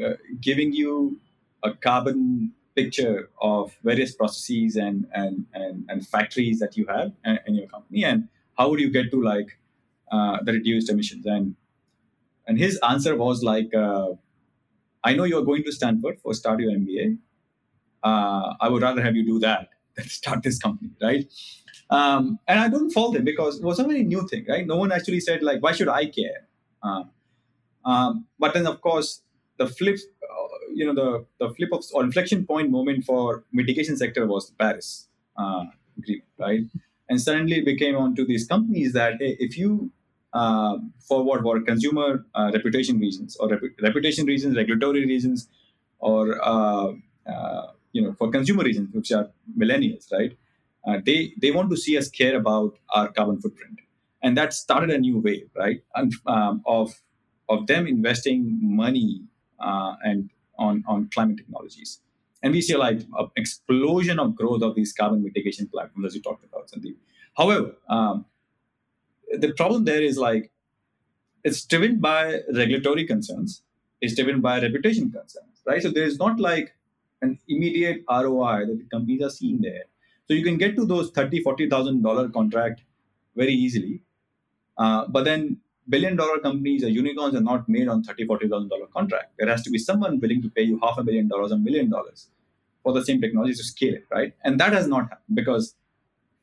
[0.02, 1.18] uh, giving you
[1.62, 7.12] a carbon picture of various processes and and and, and factories that you have
[7.46, 9.58] in your company, and how would you get to like
[10.12, 11.26] uh, the reduced emissions?
[11.26, 11.56] And
[12.46, 14.10] and his answer was like, uh,
[15.04, 17.18] I know you're going to Stanford for start your MBA
[18.02, 21.26] uh, I would rather have you do that than start this company, right?
[21.90, 24.66] Um, and I don't fault him because it was a very new thing, right?
[24.66, 26.48] No one actually said like, why should I care?
[26.82, 27.04] Uh,
[27.84, 29.22] Um, but then, of course,
[29.58, 29.98] the flip,
[30.78, 34.54] you know, the, the flip of or inflection point moment for mitigation sector was the
[34.54, 35.64] Paris uh,
[35.98, 36.64] agreement, right?
[37.08, 39.90] And suddenly it became onto these companies that hey, if you
[40.32, 40.76] uh,
[41.08, 45.48] for what for consumer uh, reputation reasons or rep- reputation reasons, regulatory reasons,
[45.98, 46.92] or uh,
[47.32, 50.36] uh, you know for consumer reasons, which are millennials, right?
[50.86, 53.80] Uh, they they want to see us care about our carbon footprint,
[54.22, 55.82] and that started a new wave, right?
[55.94, 56.94] And, um, of
[57.48, 59.22] of them investing money
[59.58, 62.00] uh, and on on climate technologies.
[62.42, 66.22] And we see like an explosion of growth of these carbon mitigation platforms, as you
[66.22, 66.96] talked about, Sandeep.
[67.36, 68.26] However, um,
[69.32, 70.50] the problem there is like
[71.44, 73.62] it's driven by regulatory concerns,
[74.00, 75.82] it's driven by reputation concerns, right?
[75.82, 76.74] So there is not like
[77.22, 79.84] an immediate ROI that the companies are seeing there.
[80.26, 82.82] So you can get to those thirty, forty thousand dollar contract
[83.36, 84.02] very easily,
[84.76, 85.58] uh, but then
[85.88, 89.32] billion dollar companies or unicorns are not made on thirty, forty thousand dollar contract.
[89.38, 91.90] There has to be someone willing to pay you half a million dollars, a million
[91.90, 92.28] dollars
[92.82, 94.34] for the same technology to scale it, right?
[94.44, 95.74] And that has not happened because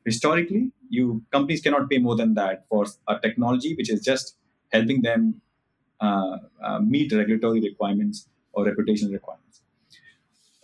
[0.04, 4.36] historically you companies cannot pay more than that for a technology which is just
[4.72, 5.40] helping them
[6.00, 9.62] uh, uh, meet regulatory requirements or reputation requirements.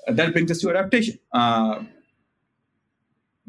[0.07, 1.19] Uh, that brings us to adaptation.
[1.33, 1.83] Uh,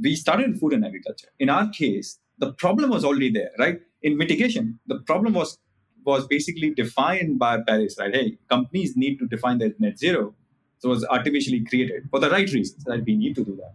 [0.02, 1.30] we started food and agriculture.
[1.40, 3.82] In our case, the problem was already there, right?
[4.04, 5.58] In mitigation, the problem was
[6.06, 8.14] was basically defined by Paris, right?
[8.14, 10.36] Hey, companies need to define their net zero.
[10.80, 13.74] So it was artificially created for the right reasons that we need to do that.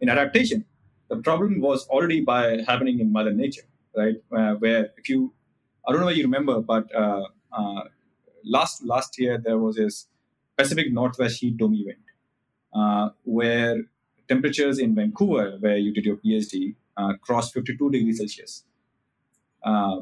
[0.00, 0.64] In adaptation,
[1.10, 4.14] the problem was already by happening in Mother Nature, right?
[4.32, 5.34] Uh, where if you,
[5.86, 7.82] I don't know if you remember, but uh, uh,
[8.42, 10.08] last last year there was this
[10.56, 11.98] Pacific Northwest heat dome event
[12.74, 13.82] uh, where
[14.28, 18.64] temperatures in Vancouver, where you did your PhD, uh, crossed 52 degrees Celsius,
[19.66, 19.98] uh,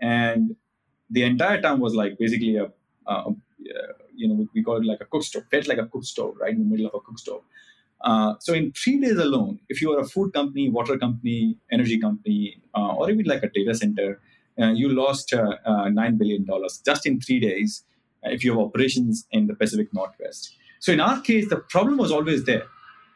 [0.00, 0.56] and
[1.10, 2.66] the entire town was like basically a,
[3.06, 3.34] a
[4.14, 6.52] you know we call it like a cook stove, felt like a cook stove, right
[6.52, 7.42] in the middle of a cook stove
[8.02, 11.98] uh, so in three days alone, if you are a food company, water company, energy
[11.98, 14.20] company, uh, or even like a data center,
[14.60, 17.84] uh, you lost uh, uh, nine billion dollars just in three days
[18.24, 20.54] if you have operations in the Pacific Northwest.
[20.80, 22.66] So in our case, the problem was always there.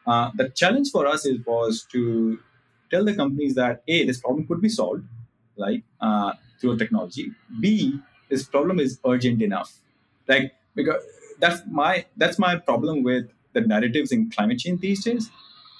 [0.05, 2.39] the challenge for us is was to
[2.91, 5.03] tell the companies that a this problem could be solved,
[5.55, 5.83] like
[6.59, 7.31] through technology.
[7.59, 7.99] B
[8.33, 9.71] this problem is urgent enough,
[10.27, 11.03] like because
[11.39, 15.29] that's my that's my problem with the narratives in climate change these days.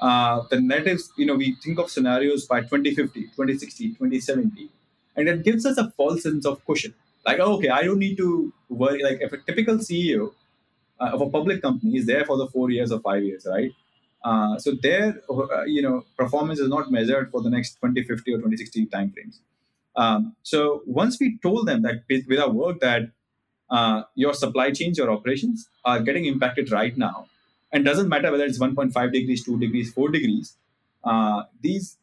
[0.02, 4.70] Uh, the narratives, you know, we think of scenarios by 2050, 2060, 2070,
[5.16, 6.94] and it gives us a false sense of cushion.
[7.26, 9.02] Like, oh, okay, I don't need to worry.
[9.02, 10.34] Like, if a typical CEO
[11.00, 13.72] uh, of a public company is there for the four years or five years, right?
[14.26, 18.38] Uh, so their, uh, you know, performance is not measured for the next 2050 or
[18.38, 19.40] 2060 timeframes.
[19.96, 23.12] Um, so once we told them that with our work that
[23.70, 27.28] uh, your supply chains, your operations are getting impacted right now,
[27.74, 30.56] and doesn't matter whether it's 1.5 degrees 2 degrees 4 degrees
[31.04, 31.98] uh, these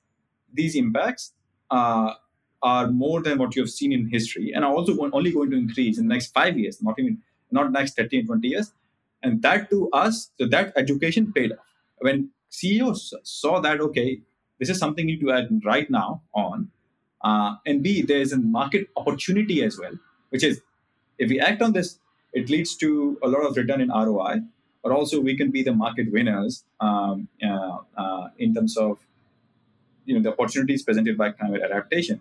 [0.53, 1.33] these impacts
[1.71, 2.15] uh,
[2.63, 5.57] are more than what you have seen in history and are also only going to
[5.57, 8.73] increase in the next five years not even not next 30 and 20 years.
[9.23, 11.67] And that to us so that education paid off.
[11.99, 14.21] When ceos saw that okay
[14.59, 16.69] this is something you need to add right now on
[17.23, 19.93] uh, and b there is a market opportunity as well
[20.31, 20.61] which is
[21.19, 21.99] if we act on this
[22.33, 24.41] it leads to a lot of return in roi
[24.83, 28.99] but also we can be the market winners um, uh, uh, in terms of
[30.05, 32.21] you know the opportunities presented by climate adaptation.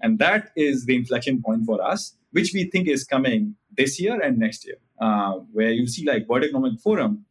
[0.00, 4.20] And that is the inflection point for us which we think is coming this year
[4.20, 7.24] and next year uh, where you see like world economic forum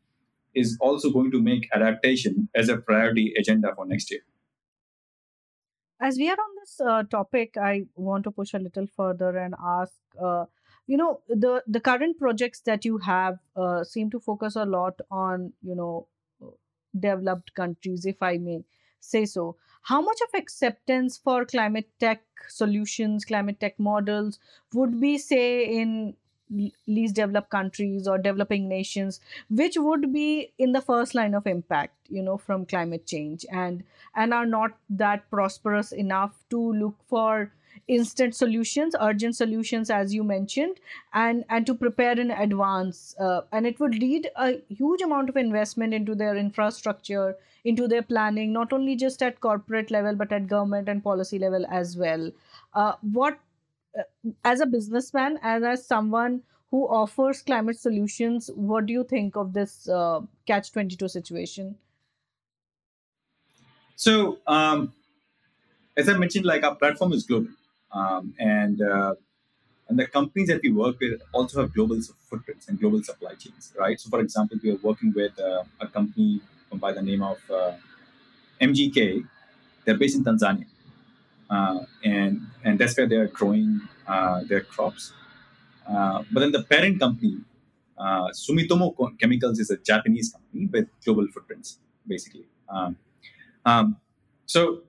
[0.54, 4.22] is also going to make adaptation as a priority agenda for next year
[6.00, 9.56] as we are on this uh, topic i want to push a little further and
[9.76, 10.46] ask uh,
[10.88, 15.00] you know the the current projects that you have uh, seem to focus a lot
[15.12, 16.08] on you know
[17.08, 18.64] developed countries if i may
[19.00, 19.56] say so.
[19.84, 24.40] How much of acceptance for climate tech solutions climate tech models
[24.74, 26.18] would be say in
[26.50, 29.20] least developed countries or developing nations
[29.50, 33.46] which would be in the first line of impact you know from climate change.
[33.52, 33.84] And
[34.16, 37.52] and are not that prosperous enough to look for
[37.88, 40.80] instant solutions urgent solutions as you mentioned
[41.14, 45.38] and and to prepare in advance uh, and it would lead a huge amount of
[45.38, 50.48] investment into their infrastructure into their planning not only just at corporate level but at
[50.48, 52.32] government and policy level as well.
[52.74, 53.40] Uh, what
[54.44, 59.54] as a businessman as as someone who offers climate solutions what do you think of
[59.54, 61.78] this uh, catch 22 situation
[63.96, 64.94] so um,
[65.96, 67.54] as i mentioned like our platform is global
[67.92, 69.14] um, and uh,
[69.90, 73.66] And the companies that we work with also have global footprints and global supply chains,
[73.84, 73.98] right?
[74.04, 76.32] So, for example, we are working with uh, a company
[76.86, 77.74] by the name of uh,
[78.70, 79.04] MGK.
[79.86, 80.68] They're based in Tanzania,
[81.50, 85.14] and and that's where they are growing uh, their crops.
[85.88, 87.38] Uh, but then the parent company,
[87.98, 92.46] uh, Sumitomo Chemicals, is a Japanese company with global footprints, basically.
[92.70, 92.98] Um,
[93.66, 93.98] um,
[94.46, 94.82] so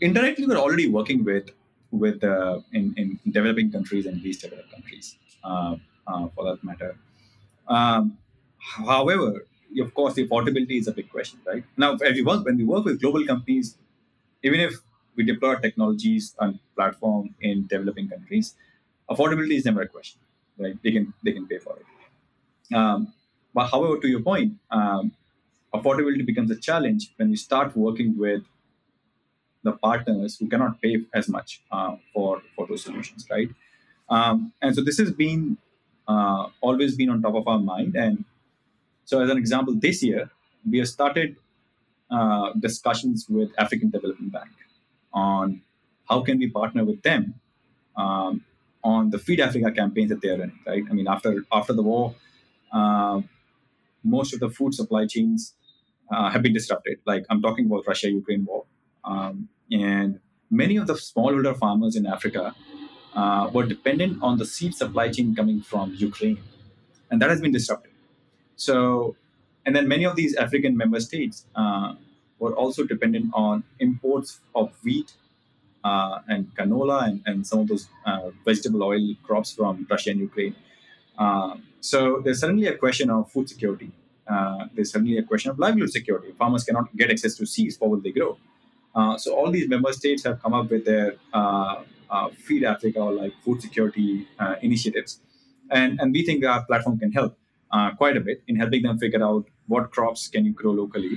[0.00, 1.50] indirectly, we're already working with
[1.90, 5.76] with uh, in, in developing countries and least developed countries, uh,
[6.06, 6.96] uh, for that matter.
[7.68, 8.18] Um,
[8.58, 9.46] however,
[9.80, 11.64] of course, the affordability is a big question, right?
[11.76, 13.76] Now, we work when we work with global companies,
[14.42, 14.80] even if
[15.16, 18.54] we deploy technologies and platform in developing countries,
[19.10, 20.20] affordability is never a question,
[20.58, 20.76] right?
[20.82, 22.74] They can they can pay for it.
[22.74, 23.12] Um,
[23.54, 25.12] but however, to your point, um,
[25.74, 28.42] affordability becomes a challenge when you start working with
[29.62, 33.48] the partners who cannot pay as much uh, for for those solutions, right?
[34.08, 35.58] Um, and so this has been
[36.08, 37.96] uh, always been on top of our mind.
[37.96, 38.24] And
[39.04, 40.30] so, as an example, this year
[40.68, 41.36] we have started
[42.10, 44.50] uh, discussions with African Development Bank
[45.12, 45.62] on
[46.08, 47.34] how can we partner with them
[47.96, 48.44] um,
[48.82, 50.58] on the Feed Africa campaigns that they are running.
[50.66, 50.84] Right?
[50.90, 52.14] I mean, after after the war,
[52.72, 53.20] uh,
[54.02, 55.54] most of the food supply chains
[56.10, 56.98] uh, have been disrupted.
[57.06, 58.64] Like I'm talking about Russia-Ukraine war.
[59.04, 62.54] Um, and many of the smallholder farmers in Africa
[63.14, 66.38] uh, were dependent on the seed supply chain coming from Ukraine.
[67.10, 67.92] And that has been disrupted.
[68.56, 69.16] So,
[69.64, 71.94] and then many of these African member states uh,
[72.42, 75.12] were also dependent on imports of wheat
[75.84, 80.20] uh, and canola and, and some of those uh, vegetable oil crops from Russia and
[80.20, 80.56] Ukraine.
[81.16, 83.90] Uh, so there's suddenly a question of food security.
[84.26, 86.30] Uh, there's suddenly a question of livelihood security.
[86.42, 88.32] Farmers cannot get access to seeds for what they grow.
[88.94, 91.82] Uh, so all these member states have come up with their uh,
[92.44, 94.28] Feed Africa or like food security
[94.60, 95.12] initiatives,
[95.70, 97.32] and and we think our platform can help
[98.00, 101.14] quite a bit in helping them figure out what crops can you grow locally,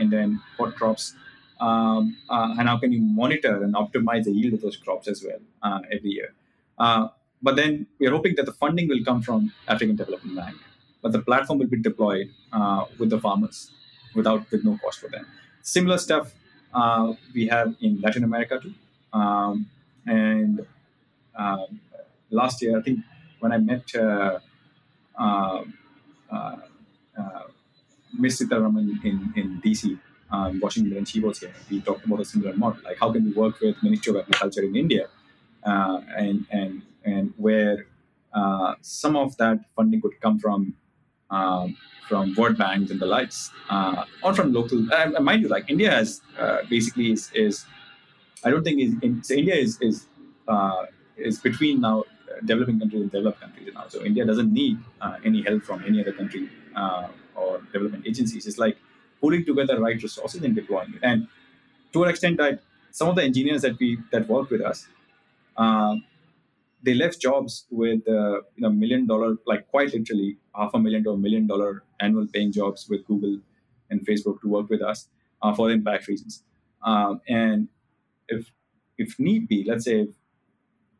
[0.00, 1.14] and then what crops.
[1.60, 5.82] Um, and how can you monitor and optimize the yield of those crops as well
[5.92, 6.32] every year?
[7.42, 10.56] but then we are hoping that the funding will come from African Development Bank,
[11.02, 12.28] but the platform will be deployed
[12.98, 13.70] with the farmers
[14.14, 15.26] without with no cost for them.
[15.62, 16.34] Similar stuff
[16.74, 18.74] uh, we have in Latin America too.
[19.12, 19.66] Um,
[20.06, 20.66] and
[21.36, 21.66] uh,
[22.30, 23.00] last year, I think
[23.40, 24.38] when I met uh,
[25.16, 25.74] um,
[26.30, 26.56] uh,
[27.18, 27.42] uh,
[28.18, 29.98] Miss Sitharaman in, in DC,
[30.30, 33.24] um, Washington, and she was here, we talked about a similar model, like how can
[33.24, 35.08] we work with Ministry of Agriculture in India,
[35.64, 37.86] uh, and and and where
[38.82, 40.74] some of that funding could come from
[41.30, 41.76] um,
[42.08, 44.92] from World Banks and the likes, uh, or from local.
[44.92, 47.66] Uh, mind you, like India has uh, basically is, is,
[48.44, 50.06] I don't think is in, so India is is
[50.48, 50.86] uh,
[51.16, 53.86] is between now uh, developing countries and developed countries now.
[53.88, 56.50] So India doesn't need uh, any help from any other country
[57.40, 58.46] or development agencies.
[58.46, 58.76] is like
[59.20, 61.00] pulling together the right resources and deploying it.
[61.02, 61.28] And
[61.92, 64.86] to an extent, that some of the engineers that we that work with us
[66.82, 71.04] they left jobs with uh, you know million dollar like quite literally half a million
[71.04, 73.38] to a million dollar annual paying jobs with google
[73.90, 75.08] and facebook to work with us
[75.42, 76.42] uh, for impact reasons
[76.82, 77.68] um, and
[78.28, 78.50] if
[78.98, 80.10] if need be let's say if,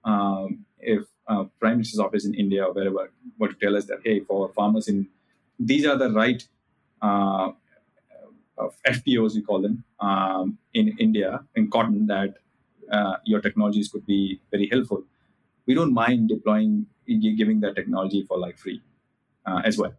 [0.04, 4.00] um, if uh, prime minister's office in india or wherever were to tell us that
[4.04, 5.08] hey for farmers in
[5.60, 6.46] these are the right
[7.02, 7.50] uh,
[8.86, 12.34] fpos we call them um, in india in cotton that
[12.92, 15.02] uh, your technologies could be very helpful
[15.66, 16.86] we don't mind deploying
[17.38, 18.80] giving that technology for like free
[19.46, 19.94] uh, as well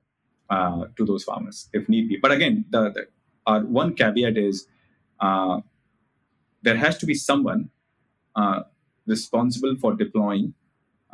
[0.50, 2.18] uh, to those farmers if need be.
[2.18, 3.08] But again, the, the
[3.46, 4.68] our one caveat is
[5.20, 5.62] uh,
[6.62, 7.70] there has to be someone
[8.36, 8.62] uh,
[9.08, 10.54] responsible for deploying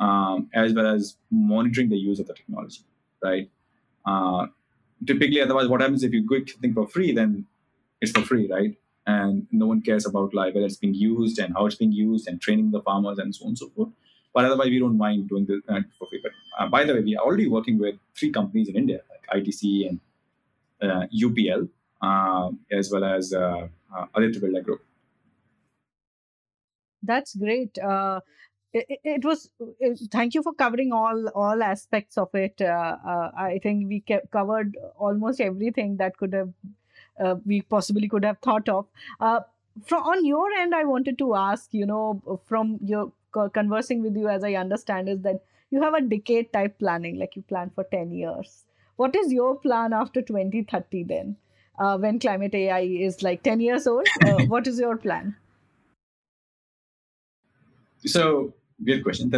[0.00, 2.82] um, as well as monitoring the use of the technology,
[3.22, 3.50] right?
[4.04, 4.46] Uh,
[5.06, 7.46] typically, otherwise, what happens if you get something for free, then
[8.00, 8.76] it's for free, right?
[9.06, 12.28] And no one cares about like whether it's being used and how it's being used
[12.28, 13.88] and training the farmers and so on and so forth.
[14.34, 16.20] But otherwise, we don't mind doing this uh, for free.
[16.22, 19.44] But uh, by the way, we are already working with three companies in India, like
[19.44, 20.00] ITC and
[20.82, 21.68] uh, UPL,
[22.02, 24.82] um, as well as uh, uh, Aditya Birla Group.
[27.02, 27.78] That's great.
[27.78, 28.20] Uh,
[28.72, 29.50] it, it, was.
[29.80, 32.60] It, thank you for covering all all aspects of it.
[32.60, 36.50] Uh, uh, I think we kept, covered almost everything that could have
[37.18, 38.86] uh, we possibly could have thought of.
[39.86, 41.72] from on your end, I wanted to ask.
[41.72, 43.12] You know, from your
[43.52, 47.36] conversing with you as i understand is that you have a decade type planning like
[47.36, 48.64] you plan for 10 years
[48.96, 51.36] what is your plan after 2030 then
[51.78, 55.36] uh, when climate ai is like 10 years old uh, what is your plan
[58.04, 58.52] so
[58.84, 59.30] great question.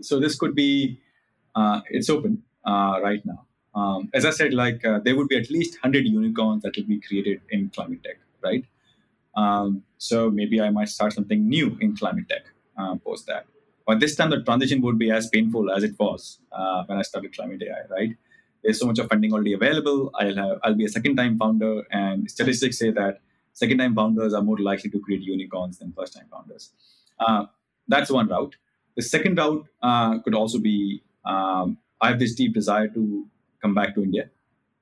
[0.00, 1.00] So this could be
[1.54, 3.46] uh, it's open uh, right now.
[3.74, 6.84] Um, as I said, like uh, there would be at least 100 unicorns that will
[6.84, 8.64] be created in climate tech, right?
[9.36, 12.42] Um, so maybe I might start something new in climate tech
[12.76, 13.46] uh, post that.
[13.86, 17.02] But this time the transition would be as painful as it was uh, when I
[17.02, 18.16] started Climate AI, right?
[18.62, 20.10] There's so much of funding already available.
[20.14, 23.20] I'll have I'll be a second time founder, and statistics say that
[23.54, 26.70] second time founders are more likely to create unicorns than first time founders.
[27.18, 27.46] Uh,
[27.88, 28.56] that's one route.
[28.96, 33.26] The second route uh, could also be um, I have this deep desire to
[33.62, 34.30] come back to India,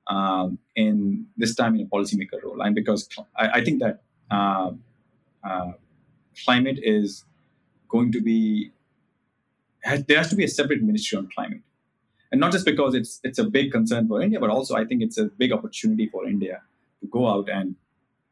[0.07, 4.71] um, in this time in a policymaker role, and because I, I think that uh,
[5.43, 5.71] uh,
[6.43, 7.25] climate is
[7.89, 8.71] going to be
[9.83, 11.61] has, there has to be a separate ministry on climate,
[12.31, 15.01] and not just because it's it's a big concern for India, but also I think
[15.01, 16.61] it's a big opportunity for India
[17.01, 17.75] to go out and,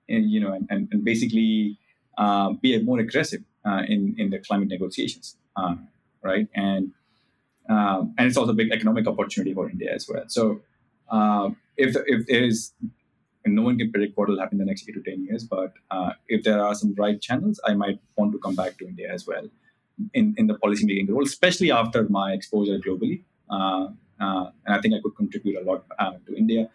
[0.10, 1.78] and you know and, and, and basically
[2.18, 5.76] uh, be more aggressive uh, in in the climate negotiations, uh,
[6.22, 6.48] right?
[6.56, 6.92] And
[7.70, 10.24] um, and it's also a big economic opportunity for India as well.
[10.28, 10.62] So
[11.10, 12.74] uh, if if there is
[13.46, 15.74] no one can predict what will happen in the next eight to ten years, but
[15.92, 19.12] uh, if there are some right channels, I might want to come back to India
[19.12, 19.48] as well
[20.14, 23.24] in, in the policy making role, especially after my exposure globally.
[23.50, 23.88] Uh,
[24.20, 26.70] uh and I think I could contribute a lot uh, to India.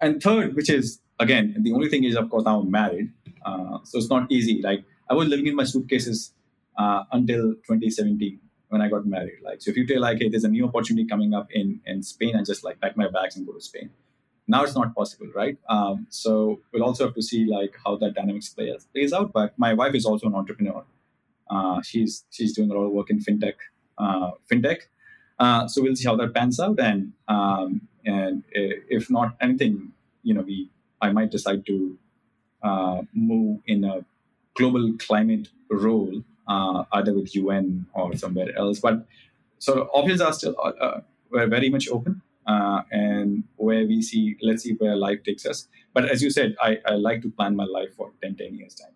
[0.00, 3.12] And third, which is again the only thing is, of course, now I'm married,
[3.44, 4.60] uh, so it's not easy.
[4.62, 6.32] Like I was living in my suitcases
[6.76, 9.38] until 2017 when I got married.
[9.42, 12.02] Like, so if you tell like, hey, there's a new opportunity coming up in in
[12.02, 13.90] Spain, I just like pack my bags and go to Spain.
[14.48, 15.58] Now it's not possible, right?
[15.68, 19.32] Um, so we'll also have to see like how that dynamics plays plays out.
[19.32, 20.84] But my wife is also an entrepreneur.
[21.50, 23.54] Uh, she's she's doing a lot of work in fintech,
[23.98, 24.82] uh, fintech.
[25.38, 29.92] Uh, so we'll see how that pans out, and um, and if not anything,
[30.22, 30.70] you know, we
[31.00, 31.98] I might decide to
[32.62, 34.04] uh, move in a
[34.54, 38.80] global climate role uh, either with UN or somewhere else.
[38.80, 39.06] But
[39.58, 41.00] so options are still uh, uh,
[41.30, 45.68] we're very much open, uh, and where we see, let's see where life takes us.
[45.92, 48.74] But as you said, I, I like to plan my life for 10, 10 years
[48.74, 48.92] time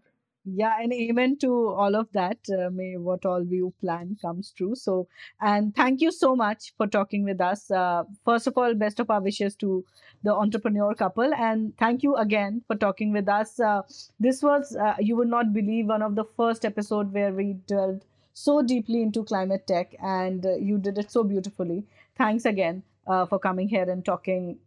[0.54, 4.74] yeah and amen to all of that uh, may what all you plan comes true.
[4.74, 5.08] So
[5.40, 7.70] and thank you so much for talking with us.
[7.70, 9.84] Uh, first of all best of our wishes to
[10.22, 11.32] the entrepreneur couple.
[11.34, 13.58] And thank you again for talking with us.
[13.60, 13.82] Uh,
[14.18, 18.04] this was uh, you would not believe one of the first episode where we delved
[18.32, 21.84] so deeply into climate tech and uh, you did it so beautifully.
[22.16, 24.58] Thanks again uh, for coming here and talking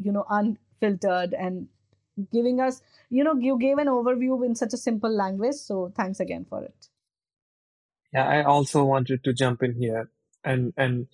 [0.00, 1.68] you know unfiltered and
[2.32, 2.80] giving us
[3.10, 6.62] you know you gave an overview in such a simple language so thanks again for
[6.64, 6.88] it.
[8.12, 10.10] Yeah i also wanted to jump in here
[10.44, 11.06] and and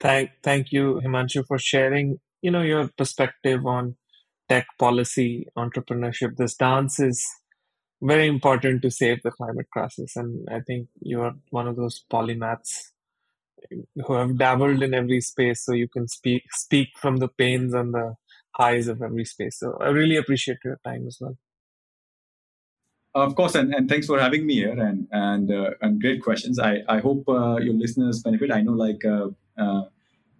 [0.00, 3.96] thank thank you himanshu for sharing you know your perspective on
[4.48, 6.36] tech policy entrepreneurship.
[6.36, 7.26] This dance is
[8.02, 12.04] very important to save the climate crisis and i think you are one of those
[12.12, 12.90] polymaths
[14.04, 17.94] who have dabbled in every space so you can speak speak from the pains and
[17.94, 18.14] the
[18.56, 19.58] highs of every space.
[19.58, 21.36] So I really appreciate your time as well.
[23.14, 26.58] Of course, and, and thanks for having me here and and uh, and great questions.
[26.58, 28.50] I I hope uh, your listeners benefit.
[28.52, 29.84] I know like uh, uh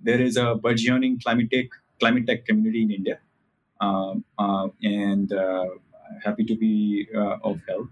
[0.02, 1.66] there is a burgeoning climate tech
[1.98, 3.18] climate tech community in India,
[3.80, 5.68] um, uh, and uh,
[6.22, 7.09] happy to be
[7.43, 7.88] of help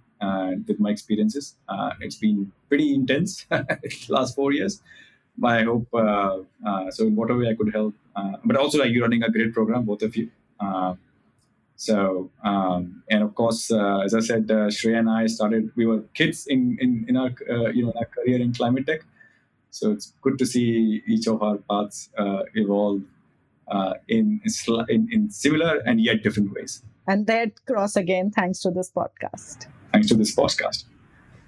[0.69, 1.57] with my experiences.
[2.01, 3.47] it's been pretty intense
[4.09, 4.83] last four years.
[5.43, 7.07] I hope uh, uh, so.
[7.07, 9.85] In whatever way I could help, uh, but also like you're running a great program,
[9.85, 10.31] both of you.
[11.77, 15.71] so um, and of course, as I said, uh, Shreya and I started.
[15.77, 17.31] We were kids in in, in our
[17.73, 19.01] you know in our career in climate tech.
[19.71, 22.11] So it's good to see each of our paths
[22.55, 23.03] evolve
[23.69, 24.41] uh, in,
[24.89, 26.83] in, in similar and yet different ways.
[27.07, 29.67] And that cross again, thanks to this podcast.
[29.93, 30.85] Thanks to this podcast.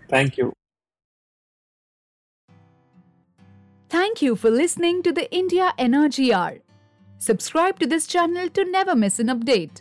[0.08, 0.52] Thank you.
[3.96, 6.58] Thank you for listening to the India Energy Hour.
[7.16, 9.80] Subscribe to this channel to never miss an update.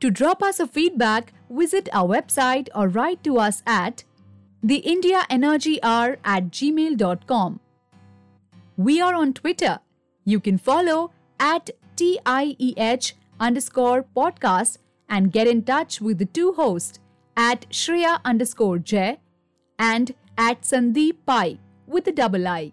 [0.00, 4.04] To drop us a feedback, visit our website or write to us at
[4.64, 7.60] theindiaenergyhour at gmail.com.
[8.78, 9.80] We are on Twitter.
[10.24, 14.78] You can follow at TIEH underscore podcast
[15.10, 17.00] and get in touch with the two hosts
[17.36, 19.18] at Shreya underscore Jai
[19.78, 22.72] and at Sandeep Pai with a double I.